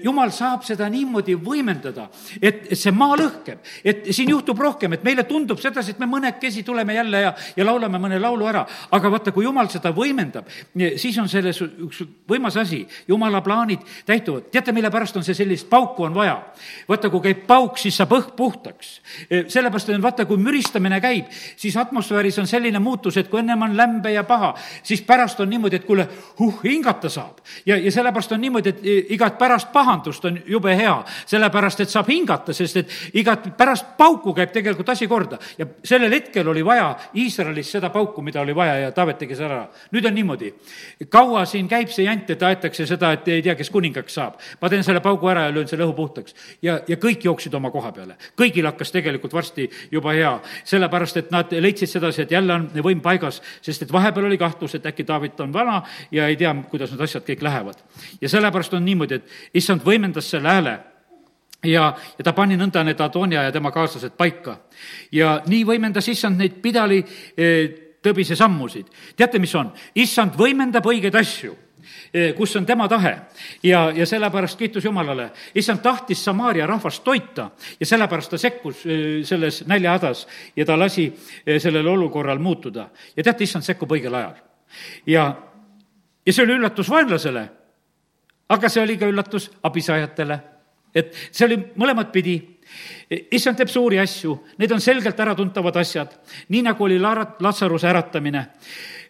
[0.04, 2.06] jumal saab seda niimoodi võimendada,
[2.38, 6.62] et see maa lõhkeb, et siin juhtub rohkem, et meile tundub sedasi, et me mõnekesi
[6.68, 8.62] tuleme jälle ja, ja laulame mõne laulu ära,
[8.94, 10.50] aga vaata, kui jumal seda võimendab,
[11.02, 14.52] siis on selles üks võimas asi, jumala plaanid täituvad.
[14.54, 16.38] teate, mille pärast on see sellist pauku on vaja?
[16.86, 18.94] vaata, kui käib pauk, siis saab õhk puhtaks.
[19.48, 23.62] sellepärast, et vaata, kui müristamine käib, siis atmosfäär atmosfääris on selline muutus, et kui ennem
[23.62, 24.54] on lämbe ja paha,
[24.84, 26.08] siis pärast on niimoodi, et kuule,
[26.40, 27.40] huh, hingata saab.
[27.66, 32.10] ja, ja sellepärast on niimoodi, et igat pärast pahandust on jube hea, sellepärast et saab
[32.10, 35.38] hingata, sest et igat pärast pauku käib tegelikult asi korda.
[35.58, 39.54] ja sellel hetkel oli vaja Iisraelis seda pauku, mida oli vaja ja Taavet tegi selle
[39.54, 39.68] ära.
[39.92, 40.54] nüüd on niimoodi,
[41.10, 44.40] kaua siin käib see jant, et aetakse seda, et ei tea, kes kuningaks saab.
[44.62, 46.36] ma teen selle paugu ära ja löön selle õhu puhtaks.
[46.62, 48.18] ja, ja kõik jooksid oma koha peale.
[48.38, 52.68] kõigil hakkas tegelikult varsti juba hea, sellepärast et nad leidsid seda sedasi, et jälle on
[52.84, 55.82] võim paigas, sest et vahepeal oli kahtlus, et äkki Taavit on vana
[56.12, 57.84] ja ei tea, kuidas need asjad kõik lähevad.
[58.22, 60.80] ja sellepärast on niimoodi, et issand võimendas selle hääle
[61.64, 64.58] ja, ja ta pani nõnda need Adonia ja tema kaaslased paika.
[65.12, 67.04] ja nii võimendas issand neid pidali
[67.38, 68.88] eh, tõbise sammusid.
[69.16, 69.72] teate, mis on?
[69.96, 71.58] issand võimendab õigeid asju
[72.14, 73.18] Eh, kus on tema tahe.
[73.64, 75.32] ja, ja sellepärast kiitus Jumalale.
[75.56, 81.14] issand tahtis Samaaria rahvast toita ja sellepärast ta sekkus eh, selles näljahädas ja ta lasi
[81.46, 82.90] eh, sellel olukorral muutuda.
[83.18, 84.36] ja teate, issand sekkub õigel ajal.
[85.06, 85.36] ja,
[86.26, 87.50] ja see oli üllatus vaenlasele,
[88.50, 90.40] aga see oli ka üllatus abisaajatele.
[90.96, 92.60] et see oli mõlemat pidi
[93.32, 96.14] issand teeb suuri asju, need on selgelt äratuntavad asjad,
[96.50, 98.46] nii nagu oli Latsaruse äratamine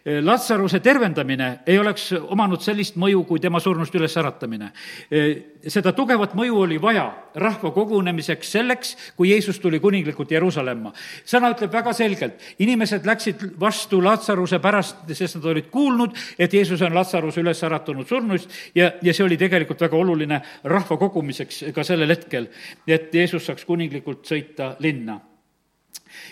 [0.04, 4.72] Latsaruse tervendamine ei oleks omanud sellist mõju kui tema surnust ülesäratamine.
[5.10, 5.28] Eh,
[5.70, 7.04] seda tugevat mõju oli vaja
[7.38, 10.92] rahva kogunemiseks selleks, kui Jeesus tuli kuninglikult Jeruusalemma.
[11.24, 16.82] sõna ütleb väga selgelt, inimesed läksid vastu Latsaruse pärast, sest nad olid kuulnud, et Jeesus
[16.82, 21.84] on Latsaruse üles äratunud surnust ja, ja see oli tegelikult väga oluline rahva kogumiseks ka
[21.84, 22.50] sellel hetkel,
[22.86, 25.20] et Jeesus saaks kuninglikult sõita linna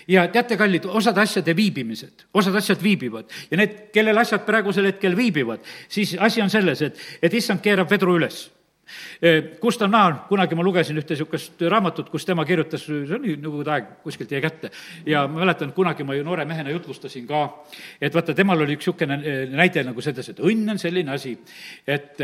[0.08, 3.30] ja teate, kallid, osad asjade viibimised, osad asjad viibivad.
[3.50, 7.90] Ja need, kellel asjad praegusel hetkel viibivad, siis asi on selles, et, et issand keerab
[7.90, 8.48] vedru üles.
[9.60, 13.90] Gustav Naan, kunagi ma lugesin ühte niisugust raamatut, kus tema kirjutas, see oli nõukogude aeg,
[14.02, 14.70] kuskilt jäi kätte.
[15.06, 17.44] ja ma mäletan, kunagi ma ju noore mehena jutlustasin ka,
[18.00, 19.20] et vaata, temal oli üks niisugune
[19.54, 21.36] näide nagu selles, et õnn on selline asi,
[21.86, 22.20] et,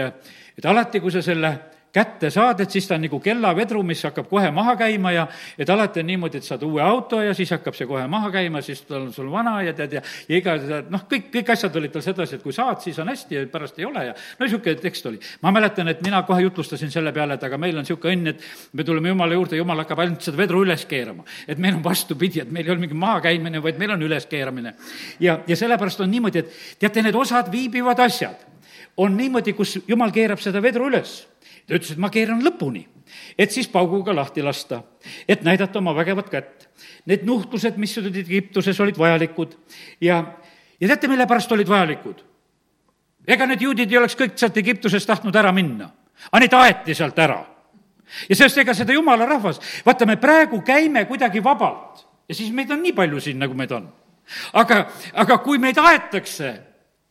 [0.58, 1.52] et alati, kui sa selle
[1.93, 5.26] kätte saad, et siis ta on nagu kellavedru, mis hakkab kohe maha käima ja
[5.59, 8.61] et alati on niimoodi, et saad uue auto ja siis hakkab see kohe maha käima,
[8.64, 10.57] siis tal on sul vana ja tead ja, ja iga,
[10.93, 13.78] noh, kõik, kõik asjad olid tal sedasi, et kui saad, siis on hästi ja pärast
[13.80, 15.20] ei ole ja no niisugune tekst oli.
[15.43, 18.45] ma mäletan, et mina kohe jutlustasin selle peale, et aga meil on niisugune õnn, et
[18.72, 21.24] me tuleme Jumala juurde, Jumal hakkab ainult seda vedru üles keerama.
[21.49, 24.74] et meil on vastupidi, et meil ei ole mingi mahakäimine, vaid meil on üleskeeramine.
[25.20, 28.55] ja, ja sellepärast on niimoodi, et teate, need osad viibivad asjad
[28.97, 31.22] on niimoodi, kus Jumal keerab seda vedru üles
[31.66, 32.84] ta ütles, et ma keeran lõpuni,
[33.38, 34.82] et siis pauguga lahti lasta,
[35.28, 36.68] et näidata oma vägevat kätt.
[37.11, 39.57] Need nuhtlused, mis olid Egiptuses, olid vajalikud
[40.01, 40.20] ja,
[40.80, 42.24] ja teate, mille pärast olid vajalikud?
[43.26, 45.88] ega need juudid ei oleks kõik sealt Egiptusest tahtnud ära minna,
[46.30, 47.40] aga neid aeti sealt ära.
[48.28, 52.70] ja sest ega seda jumala rahvas, vaata, me praegu käime kuidagi vabalt ja siis meid
[52.70, 53.88] on nii palju siin, nagu meid on.
[54.53, 56.53] aga, aga kui meid aetakse,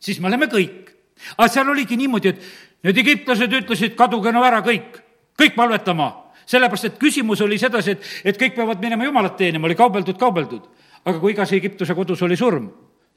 [0.00, 0.95] siis me oleme kõik.
[1.36, 2.42] Aga seal oligi niimoodi, et
[2.86, 5.00] Need egiptlased ütlesid, kaduge no ära kõik,
[5.38, 6.10] kõik palvetama,
[6.46, 10.68] sellepärast et küsimus oli sedasi, et, et kõik peavad minema Jumalat teenima, oli kaubeldud, kaubeldud.
[11.06, 12.68] aga kui igas Egiptuse kodus oli surm,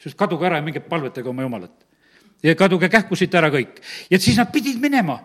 [0.01, 1.85] siis kaduge ära ja minge palvetage oma Jumalat.
[2.43, 3.81] ja kaduge kähku siit ära kõik.
[4.09, 5.19] ja siis nad pidid minema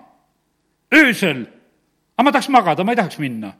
[0.93, 1.47] öösel.
[2.17, 3.53] aga ma tahaks magada, ma ei tahaks minna.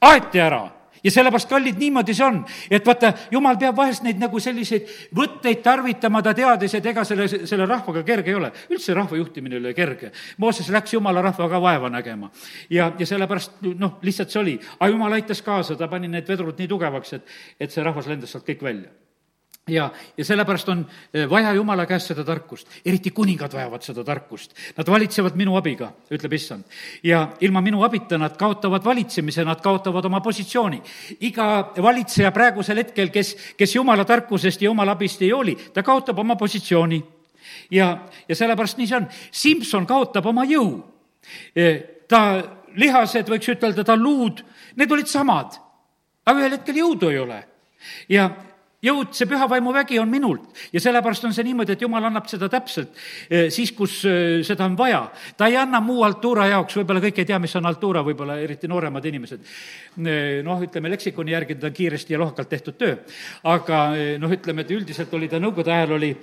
[0.00, 0.70] aeti ära
[1.04, 2.40] ja sellepärast, kallid, niimoodi see on,
[2.70, 7.28] et vaata, jumal peab vahest neid nagu selliseid võtteid tarvitama, ta teadis, et ega selle,
[7.28, 8.52] selle rahvaga kerge ei ole.
[8.70, 10.12] üldse rahva juhtimine ei ole kerge.
[10.38, 12.30] Mooses läks jumala rahvaga vaeva nägema
[12.70, 16.58] ja, ja sellepärast noh, lihtsalt see oli, aga jumal aitas kaasa, ta pani need vedrud
[16.58, 19.03] nii tugevaks, et, et see rahvas lendas sealt kõik välja
[19.68, 20.84] ja, ja sellepärast on
[21.14, 24.52] eh, vaja Jumala käest seda tarkust, eriti kuningad vajavad seda tarkust.
[24.76, 26.64] Nad valitsevad minu abiga, ütleb issand.
[27.02, 30.82] ja ilma minu abita nad kaotavad valitsemise, nad kaotavad oma positsiooni.
[31.20, 36.18] iga valitseja praegusel hetkel, kes, kes Jumala tarkusest ja Jumala abist ei hooli, ta kaotab
[36.18, 37.02] oma positsiooni.
[37.70, 37.98] ja,
[38.28, 39.08] ja sellepärast nii see on.
[39.30, 40.82] Simson kaotab oma jõu.
[41.56, 42.42] Eh, ta
[42.76, 44.44] lihased, võiks ütelda, ta luud,
[44.76, 45.56] need olid samad,
[46.26, 47.44] aga ühel hetkel jõudu ei ole.
[48.08, 48.28] ja
[48.84, 52.28] jõud, see püha vaimu vägi on minult ja sellepärast on see niimoodi, et jumal annab
[52.30, 52.92] seda täpselt
[53.28, 55.02] eh, siis, kus eh, seda on vaja.
[55.36, 58.68] ta ei anna muu altuura jaoks, võib-olla kõik ei tea, mis on altuura, võib-olla eriti
[58.70, 59.48] nooremad inimesed.
[60.04, 62.96] Eh, noh, ütleme leksikoni järgi ta on kiiresti ja lohakalt tehtud töö.
[63.50, 63.80] aga
[64.20, 66.14] noh, ütleme, et üldiselt oli ta nõukogude ajal oli,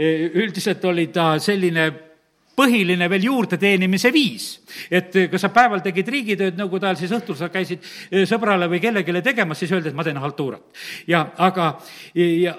[0.00, 2.09] üldiselt oli ta selline
[2.56, 4.60] põhiline veel juurdeteenimise viis.
[4.90, 8.80] et kui sa päeval tegid riigitööd nõukogude ajal, siis õhtul sa käisid eh, sõbrale või
[8.80, 10.62] kellelegi tegemas, siis öeldi, et ma teen haltuurat.
[11.06, 11.72] ja aga,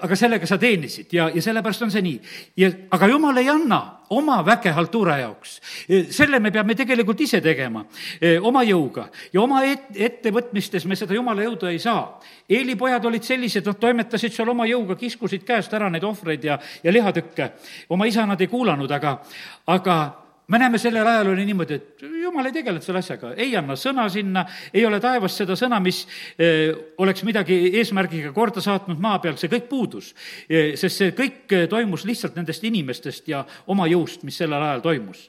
[0.00, 2.20] aga sellega sa teenisid ja, ja sellepärast on see nii.
[2.56, 3.80] ja, aga jumal ei anna
[4.12, 5.58] oma väge haltuura jaoks.
[5.88, 7.84] Eh, selle me peame tegelikult ise tegema,
[8.20, 9.08] eh, oma jõuga.
[9.32, 12.20] ja oma et-, ettevõtmistes me seda jumala jõudu ei saa.
[12.48, 16.58] Eeli pojad olid sellised, nad toimetasid seal oma jõuga, kiskusid käest ära neid ohvreid ja,
[16.82, 17.52] ja lihatükke.
[17.88, 19.18] oma isa nad ei kuulanud, aga,
[19.66, 23.76] aga me näeme, sellel ajal oli niimoodi, et jumal ei tegelenud selle asjaga, ei anna
[23.78, 26.02] sõna sinna, ei ole taevas seda sõna, mis
[26.36, 26.72] eh,
[27.02, 30.12] oleks midagi eesmärgiga korda saatnud maa peal, see kõik puudus
[30.48, 30.74] eh,.
[30.78, 35.24] sest see kõik toimus lihtsalt nendest inimestest ja oma jõust, mis sellel ajal toimus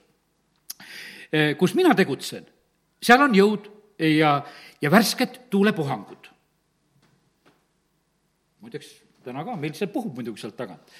[1.31, 1.53] eh,.
[1.59, 2.49] kus mina tegutsen,
[3.03, 4.35] seal on jõud ja,
[4.81, 6.29] ja värsked tuulepuhangud.
[8.63, 8.91] muideks,
[9.23, 10.93] täna ka, meil see puhub muidugi sealt tagant.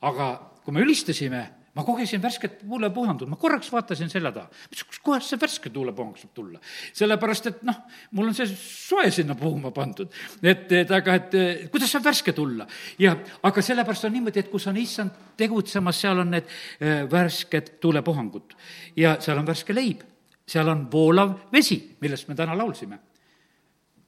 [0.00, 1.44] aga kui me ülistasime
[1.76, 6.16] ma kogesin värsket tuulepuhangut, ma korraks vaatasin selja taha, mõtlesin, kust kohast see värske tuulepuhang
[6.16, 6.60] saab tulla.
[6.96, 7.82] sellepärast, et noh,
[8.16, 10.08] mul on see soe sinna puhuma pandud.
[10.42, 11.34] et, et aga, et
[11.72, 12.64] kuidas saab värske tulla.
[12.98, 13.12] ja,
[13.44, 18.56] aga sellepärast on niimoodi, et kus on issand tegutsemas, seal on need äh, värsked tuulepuhangud.
[18.96, 20.00] ja seal on värske leib,
[20.48, 22.98] seal on voolav vesi, millest me täna laulsime.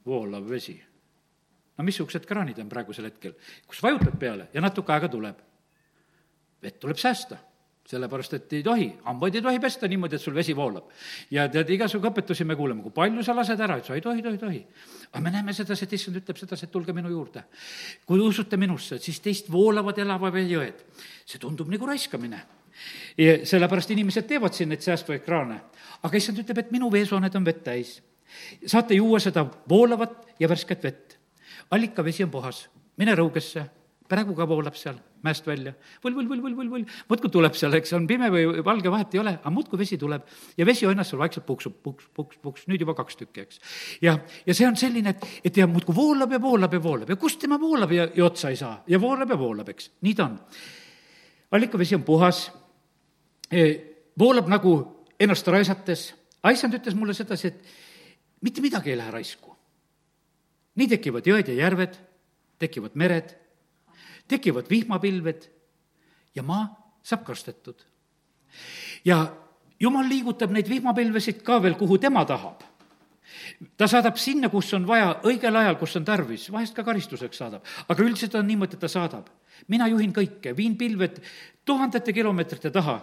[0.07, 0.79] voolav vesi.
[1.77, 5.45] no missugused kraanid on praegusel hetkel, kus vajutad peale ja natuke aega tuleb.
[6.62, 7.43] vett tuleb säästa
[7.89, 10.91] sellepärast et ei tohi, hambaid ei tohi pesta niimoodi, et sul vesi voolab.
[11.30, 14.39] ja tead, igasugu õpetusi me kuuleme, kui palju sa lased ära, ütles ei tohi, tohi,
[14.39, 14.61] tohi.
[15.09, 17.45] aga me näeme sedasi, et issand ütleb sedasi, et tulge minu juurde.
[18.07, 20.84] kui usute minusse, siis teist voolavad elava vee jõed.
[21.24, 22.43] see tundub nagu raiskamine.
[23.16, 25.61] ja sellepärast inimesed teevad siin neid säästvaid kraane.
[26.03, 28.03] aga issand ütleb, et minu veesooned on vett täis.
[28.66, 31.18] saate juua seda voolavat ja värsket vett.
[31.70, 33.64] allikavesi on puhas, mine Rõugesse
[34.09, 35.73] praegu ka voolab seal mäest välja.
[36.05, 39.81] Vull, vull, muudkui tuleb seal, eks on pime või valge, vahet ei ole, aga muudkui
[39.81, 40.27] vesi tuleb
[40.59, 43.62] ja vesi ennast sul vaikselt puksub, puks, puks, puks, nüüd juba kaks tükki, eks.
[44.05, 47.11] ja, ja see on selline, et, et ja muudkui voolab ja voolab ja voolab.
[47.14, 48.83] Ja kust tema voolab ja, ja otsa ei saa?
[48.87, 50.39] Ja voolab ja voolab, eks, nii ta on.
[51.59, 52.47] allikavesi on puhas,
[53.51, 53.66] e,
[54.19, 54.79] voolab nagu
[55.19, 56.12] ennast raisates,
[56.47, 59.57] Aissand ütles mulle sedasi, et mitte midagi ei lähe raisku.
[60.79, 61.97] nii tekivad jõed ja järved,
[62.62, 63.33] tekivad mered
[64.29, 65.49] tekivad vihmapilved
[66.35, 66.68] ja maa
[67.03, 67.85] saab kastetud.
[69.05, 69.37] ja
[69.81, 72.62] jumal liigutab neid vihmapilvesid ka veel, kuhu tema tahab.
[73.76, 77.64] ta saadab sinna, kus on vaja, õigel ajal, kus on tarvis, vahest ka karistuseks saadab,
[77.89, 79.29] aga üldiselt on niimoodi, et ta saadab.
[79.68, 81.22] mina juhin kõike, viin pilved
[81.64, 83.01] tuhandete kilomeetrite taha,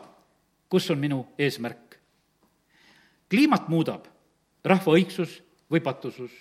[0.69, 1.99] kus on minu eesmärk.
[3.29, 4.07] kliimat muudab
[4.63, 6.31] rahva õigsus või patusus.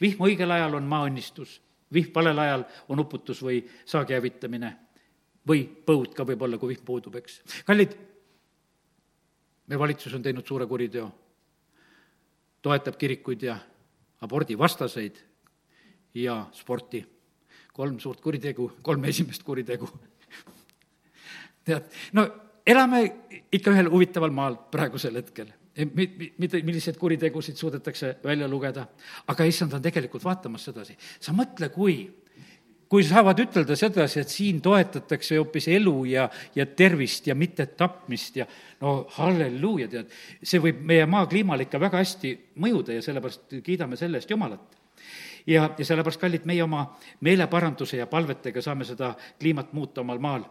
[0.00, 1.60] vihm õigel ajal on maa õnnistus
[1.92, 4.70] vihm valel ajal on uputus või saagi hävitamine
[5.48, 7.40] või põud ka võib olla, kui vihm puudub, eks.
[7.66, 7.94] kallid,
[9.66, 11.10] meie valitsus on teinud suure kuriteo,
[12.62, 13.58] toetab kirikuid ja
[14.24, 15.20] abordivastaseid
[16.14, 17.04] ja sporti.
[17.74, 19.88] kolm suurt kuritegu, kolm esimest kuritegu.
[21.66, 22.22] tead, no
[22.66, 23.00] elame
[23.52, 28.86] ikka ühel huvitaval maal praegusel hetkel mida, milliseid kuritegusid suudetakse välja lugeda,
[29.30, 30.96] aga issand on tegelikult vaatamas sedasi.
[31.20, 31.96] sa mõtle, kui,
[32.88, 38.36] kui saavad ütelda sedasi, et siin toetatakse hoopis elu ja, ja tervist ja mitte tapmist
[38.36, 38.46] ja
[38.80, 43.98] no halleluuja, tead, see võib meie maa kliimale ikka väga hästi mõjuda ja sellepärast kiidame
[44.00, 44.82] selle eest Jumalat.
[45.46, 46.86] Ja, ja sellepärast, kallid, meie oma
[47.20, 50.46] meeleparanduse ja palvetega saame seda kliimat muuta omal maal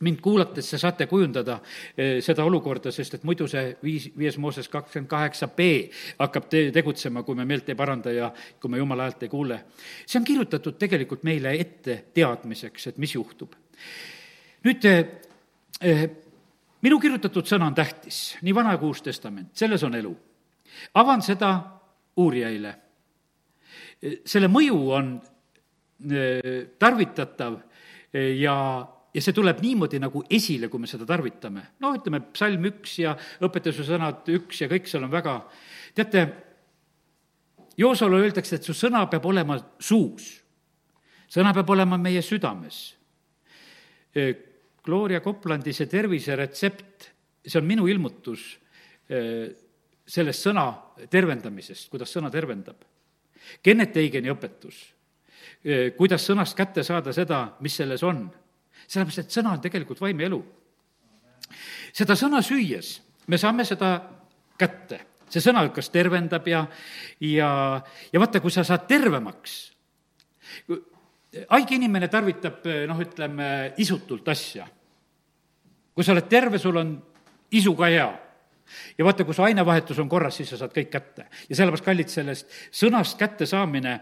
[0.00, 1.56] mind kuulates te saate kujundada
[1.96, 5.68] eh, seda olukorda, sest et muidu see viis, viies Mooses kakskümmend kaheksa B
[6.18, 8.28] hakkab te-, tegutsema, kui me meelt ei paranda ja
[8.60, 9.60] kui me jumala häält ei kuule.
[10.04, 13.54] see on kirjutatud tegelikult meile ette teadmiseks, et mis juhtub.
[14.68, 16.02] nüüd eh,
[16.82, 20.12] minu kirjutatud sõna on tähtis, nii Vana kui Uus Testament, selles on elu.
[20.94, 21.54] avan seda
[22.16, 22.74] uurijaile.
[24.24, 25.16] selle mõju on
[26.10, 27.56] eh, tarvitatav
[28.12, 28.56] ja
[29.16, 31.62] ja see tuleb niimoodi nagu esile, kui me seda tarvitame.
[31.80, 33.14] noh, ütleme psalm üks ja
[33.46, 35.38] õpetuse sõnad üks ja kõik seal on väga,
[35.96, 36.26] teate,
[37.76, 40.30] Joosole öeldakse, et su sõna peab olema suus.
[41.28, 42.94] sõna peab olema meie südames.
[44.14, 44.32] E,
[44.84, 47.10] Gloria Koplandi see terviseretsept,
[47.44, 48.46] see on minu ilmutus
[49.10, 49.20] e,
[50.06, 50.70] sellest sõna
[51.10, 52.80] tervendamisest, kuidas sõna tervendab.
[53.62, 54.78] Kennet Eigeni õpetus,
[55.64, 58.24] e, kuidas sõnast kätte saada seda, mis selles on
[58.86, 60.40] sellepärast, et sõna on tegelikult vaim ja elu.
[61.92, 63.90] seda sõna süües me saame seda
[64.58, 65.00] kätte.
[65.26, 66.62] see sõna kas tervendab ja,
[67.20, 67.48] ja,
[68.12, 69.56] ja vaata, kui sa saad tervemaks,
[71.50, 73.48] haige inimene tarvitab, noh, ütleme,
[73.82, 74.68] isutult asja.
[75.94, 76.94] kui sa oled terve, sul on
[77.50, 78.06] isu ka hea
[78.98, 81.26] ja vaata, kui su ainevahetus on korras, siis sa saad kõik kätte.
[81.48, 83.98] ja sellepärast, kallid, sellest sõnast kättesaamine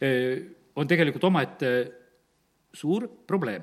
[0.00, 0.42] eh,
[0.74, 1.70] on tegelikult omaette
[2.74, 3.62] suur probleem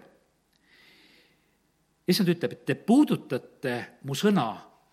[2.11, 3.75] issand ütleb, et te puudutate
[4.07, 4.47] mu sõna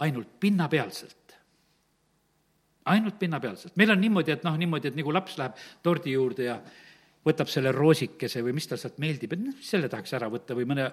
[0.04, 1.16] ainult pinnapealselt.
[2.88, 3.76] ainult pinnapealselt.
[3.76, 6.60] meil on niimoodi, et noh, niimoodi, et nagu laps läheb tordi juurde ja
[7.26, 10.68] võtab selle roosikese või mis tal sealt meeldib, et noh, selle tahaks ära võtta või
[10.68, 10.86] mõne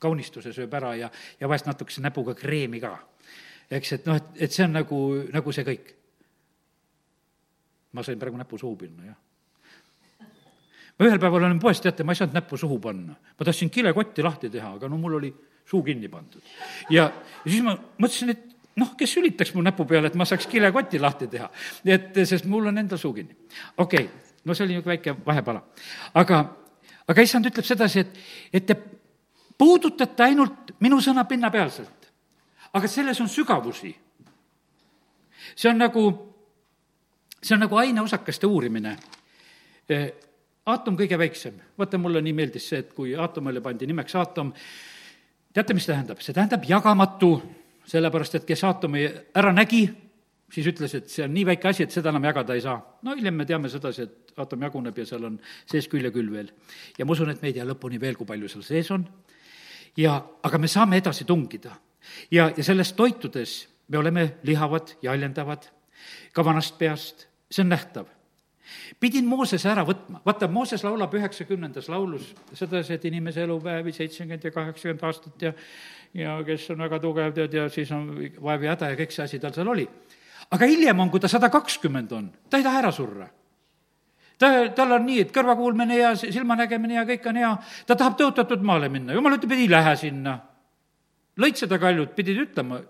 [0.00, 1.10] kaunistuse sööb ära ja,
[1.40, 2.94] ja vahest natukese näpuga kreemi ka.
[3.70, 5.00] eks, et noh, et, et see on nagu,
[5.32, 5.96] nagu see kõik.
[7.92, 9.18] ma sain praegu näpu suhu panna, jah
[11.00, 13.14] ma ühel päeval olin poes, teate, ma ei saanud näppu suhu panna.
[13.16, 15.30] ma tahtsin kilekotti lahti teha, aga no mul oli
[15.66, 16.42] suu kinni pandud.
[16.90, 17.10] ja,
[17.44, 18.46] siis ma mõtlesin, et
[18.80, 21.50] noh, kes sülitaks mu näpu peale, et ma saaks kilekoti lahti teha.
[21.84, 23.36] et, sest mul on endal suu kinni.
[23.76, 25.62] okei okay,, no see oli niisugune väike vahepala.
[26.14, 26.40] aga,
[27.08, 28.18] aga issand ütleb sedasi, et,
[28.52, 28.76] et te
[29.58, 32.10] puudutate ainult minu sõna pinnapealselt.
[32.72, 33.94] aga selles on sügavusi.
[35.54, 36.08] see on nagu,
[37.42, 38.96] see on nagu aineosakeste uurimine
[40.70, 44.52] aatom kõige väiksem, vaata, mulle nii meeldis see, et kui aatomile pandi nimeks aatom,
[45.52, 46.20] teate, mis tähendab?
[46.22, 47.34] see tähendab jagamatu,
[47.90, 49.84] sellepärast et kes aatomi ära nägi,
[50.50, 52.78] siis ütles, et see on nii väike asi, et seda enam jagada ei saa.
[53.02, 56.30] no hiljem me teame sedasi, et aatom jaguneb ja seal on sees küll ja küll
[56.32, 56.52] veel.
[56.98, 59.06] ja ma usun, et me ei tea lõpuni veel, kui palju seal sees on.
[59.96, 61.76] ja, aga me saame edasi tungida.
[62.30, 65.66] ja, ja sellest toitudes me oleme lihavad ja haljendavad
[66.32, 68.06] ka vanast peast, see on nähtav
[69.00, 74.54] pidin Moosese ära võtma, vaata, Mooses laulab üheksakümnendas laulus sedasi, et inimese elupäevi seitsekümmend ja
[74.54, 75.54] kaheksakümmend aastat ja
[76.14, 78.08] ja kes on väga tugev, tead, ja siis on
[78.42, 79.86] vaev ja häda ja kõik see asi tal seal oli.
[80.50, 83.28] aga hiljem on, kui ta sada kakskümmend on, ta ei taha ära surra
[84.40, 87.50] ta, tal on nii, et kõrvakuulmine ja silmanägemine ja kõik on hea,
[87.86, 90.38] ta tahab tõotatud maale minna, jumal ütleb, et ei lähe sinna.
[91.40, 92.80] lõid seda kaljut, pidid ütlema,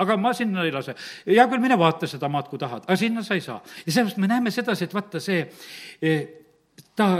[0.00, 0.94] aga ma sinna ei lase.
[1.26, 3.60] hea küll, mine vaata seda maad, kui tahad, aga sinna sa ei saa.
[3.86, 5.44] ja sellepärast me näeme sedasi, et vaata see,
[6.02, 6.22] eh,
[6.96, 7.10] ta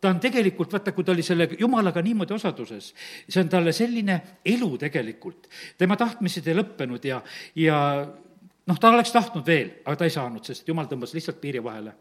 [0.00, 2.92] ta on tegelikult, vaata, kui ta oli selle jumalaga niimoodi osaduses,
[3.28, 5.48] see on talle selline elu tegelikult.
[5.78, 7.22] tema tahtmised ei lõppenud ja,
[7.58, 7.78] ja
[8.66, 11.94] noh, ta oleks tahtnud veel, aga ta ei saanud, sest jumal tõmbas lihtsalt piiri vahele.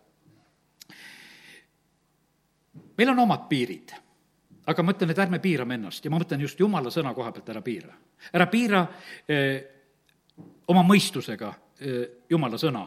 [2.98, 3.94] meil on omad piirid,
[4.66, 7.50] aga ma ütlen, et ärme piirame ennast ja ma mõtlen just jumala sõna koha pealt,
[7.50, 7.98] ära piira.
[8.34, 8.86] ära piira
[9.28, 9.77] eh,
[10.68, 11.54] oma mõistusega
[12.30, 12.84] jumala sõna.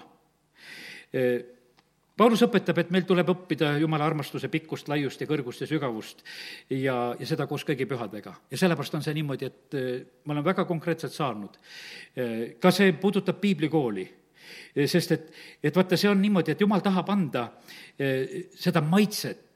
[2.20, 6.20] Paulus õpetab, et meil tuleb õppida jumala armastuse pikkust, laiust ja kõrgust ja sügavust
[6.68, 8.34] ja, ja seda koos kõigi pühadega.
[8.51, 9.78] ja sellepärast on see niimoodi, et
[10.26, 11.57] ma olen väga konkreetselt saanud.
[12.61, 14.05] ka see puudutab piiblikooli
[14.86, 15.30] sest et,
[15.62, 17.46] et vaata, see on niimoodi, et jumal tahab anda
[17.98, 19.49] seda maitset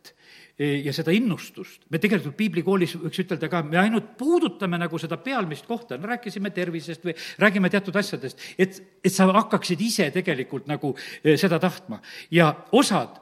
[0.59, 1.83] ja seda innustust.
[1.91, 6.53] me tegelikult piiblikoolis võiks ütelda ka, me ainult puudutame nagu seda pealmist kohta, no rääkisime
[6.55, 10.95] tervisest või räägime teatud asjadest, et, et sa hakkaksid ise tegelikult nagu
[11.25, 12.01] seda tahtma.
[12.31, 13.19] ja osad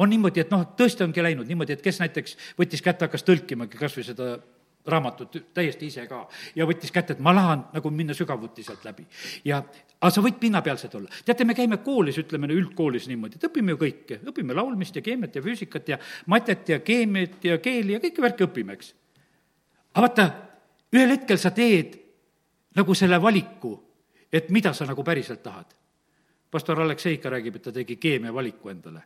[0.00, 3.78] on niimoodi, et noh, tõesti ongi läinud niimoodi, et kes näiteks võttis kätte, hakkas tõlkimagi
[3.78, 4.32] kas või seda
[4.90, 6.24] raamatut täiesti ise ka
[6.56, 9.06] ja võttis kätte, et ma tahan nagu minna sügavuti sealt läbi.
[9.44, 9.62] ja,
[10.00, 11.10] aga sa võid pinnapealsed olla.
[11.24, 15.36] teate, me käime koolis, ütleme üldkoolis niimoodi, et õpime ju kõike, õpime laulmist ja keemiat
[15.36, 15.98] ja füüsikat ja
[16.32, 18.94] matet ja keemiat ja keeli ja kõiki värki õpime, eks.
[19.92, 20.26] aga vaata,
[20.96, 21.98] ühel hetkel sa teed
[22.78, 23.74] nagu selle valiku,
[24.32, 25.76] et mida sa nagu päriselt tahad.
[26.50, 29.02] pastor Aleksei ikka räägib, et ta tegi keemia valiku endale,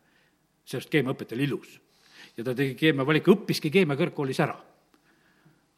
[0.64, 1.80] sest keemiaõpetaja oli ilus.
[2.36, 4.56] ja ta tegi keemia valiku, õppiski keemia kõrgkoolis ära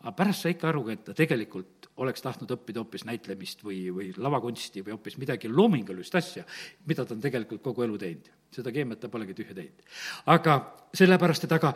[0.06, 4.12] aga pärast sai ikka aru, et ta tegelikult oleks tahtnud õppida hoopis näitlemist või, või
[4.14, 6.44] lavakunsti või hoopis midagi loomingulist asja,
[6.86, 8.28] mida ta on tegelikult kogu elu teinud.
[8.54, 9.82] seda keemiat ta polegi tühja teinud.
[10.26, 10.54] aga
[10.94, 11.74] sellepärast, et aga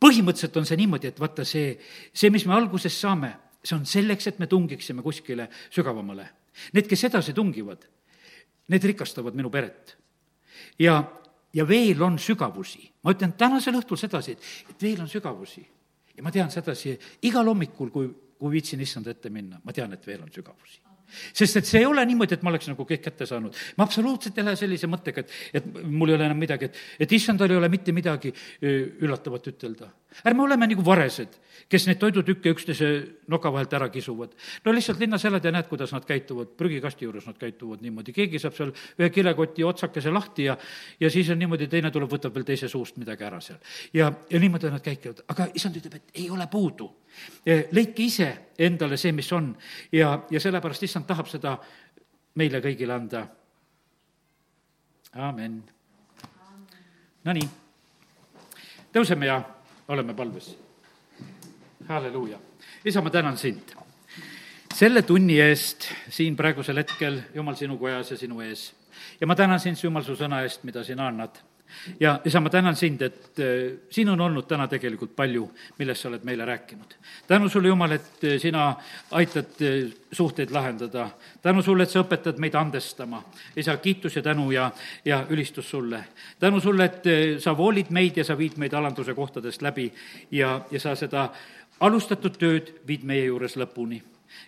[0.00, 1.76] põhimõtteliselt on see niimoodi, et vaata see,
[2.12, 6.28] see, mis me alguses saame, see on selleks, et me tungiksime kuskile sügavamale.
[6.72, 7.84] Need, kes edasi tungivad,
[8.72, 9.96] need rikastavad minu peret.
[10.78, 11.02] ja,
[11.52, 12.90] ja veel on sügavusi.
[13.04, 15.75] ma ütlen tänasel õhtul sedasi, et, et veel on sügavusi.
[16.16, 16.96] Ja ma tean sedasi,
[17.28, 21.60] igal hommikul, kui, kui viitsin issand ette minna, ma tean, et veel on sügavusi sest
[21.60, 23.54] et see ei ole niimoodi, et ma oleks nagu kõik kätte saanud.
[23.78, 27.12] ma absoluutselt ei lähe sellise mõttega, et, et mul ei ole enam midagi, et, et
[27.12, 29.90] issandal ei ole mitte midagi üllatavat ütelda.
[30.24, 31.36] Ärme oleme nagu varesed,
[31.68, 32.88] kes neid toidutükke üksteise
[33.28, 34.32] noka vahelt ära kisuvad.
[34.64, 38.38] no lihtsalt linnas elad ja näed, kuidas nad käituvad, prügikasti juures nad käituvad niimoodi, keegi
[38.38, 40.56] saab seal ühe kilekoti otsakese lahti ja,
[41.00, 43.58] ja siis on niimoodi, teine tuleb, võtab veel teise suust midagi ära seal.
[43.94, 46.90] ja, ja niimoodi nad käituvad, aga issand ütleb, et ei ole puudu
[47.46, 49.50] leidke ise endale see, mis on
[49.92, 51.56] ja, ja sellepärast issand tahab seda
[52.36, 53.26] meile kõigile anda.
[55.12, 55.62] amin.
[57.26, 57.46] Nonii,
[58.94, 59.40] tõuseme ja
[59.88, 60.56] oleme palves.
[61.88, 62.38] halleluuja.
[62.84, 63.76] isa, ma tänan sind
[64.74, 68.74] selle tunni eest siin praegusel hetkel, Jumal, sinu kojas ja sinu ees.
[69.20, 71.38] ja ma tänan sind, Jumal, su sõna eest, mida sina annad
[72.00, 75.46] ja isa, ma tänan sind, et äh, siin on olnud täna tegelikult palju,
[75.78, 76.94] millest sa oled meile rääkinud.
[77.26, 78.74] tänu sulle, Jumal, et äh, sina
[79.10, 81.10] aitad äh, suhteid lahendada.
[81.42, 83.22] tänu sulle, et sa õpetad meid andestama.
[83.56, 84.70] isa, kiitus ja tänu ja,
[85.04, 86.04] ja ülistus sulle.
[86.38, 89.92] tänu sulle, et sa voolid meid ja sa viid meid alanduse kohtadest läbi
[90.30, 91.30] ja, ja sa seda
[91.80, 94.02] alustatud tööd viid meie juures lõpuni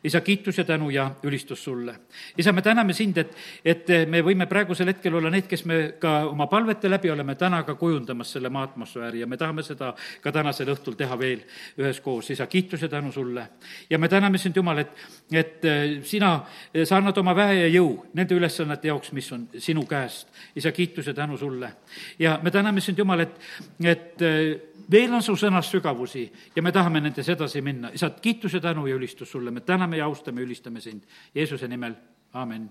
[0.05, 1.95] isa, kiitus ja tänu ja ülistus sulle.
[2.39, 6.29] isa, me täname sind, et, et me võime praegusel hetkel olla need, kes me ka
[6.29, 10.33] oma palvete läbi oleme täna ka kujundamas selle maa atmosfääri ja me tahame seda ka
[10.33, 11.45] tänasel õhtul teha veel
[11.79, 12.31] üheskoos.
[12.31, 13.49] isa, kiitus ja tänu sulle.
[13.91, 14.95] ja me täname sind, Jumal, et,
[15.33, 16.45] et äh, sina,
[16.85, 20.29] sa annad oma väe ja jõu nende ülesannete jaoks, mis on sinu käest.
[20.57, 21.72] isa, kiitus ja tänu sulle.
[22.18, 23.41] ja me täname sind, Jumal, et,
[23.85, 26.26] et äh, veel on su sõnas sügavusi
[26.57, 27.91] ja me tahame nendes edasi minna.
[27.95, 31.03] isa, kiitus ja tänu ja ülistus sulle, me täname ja austame, ülistame sind.
[31.35, 31.95] Jeesuse nimel,
[32.33, 32.68] amin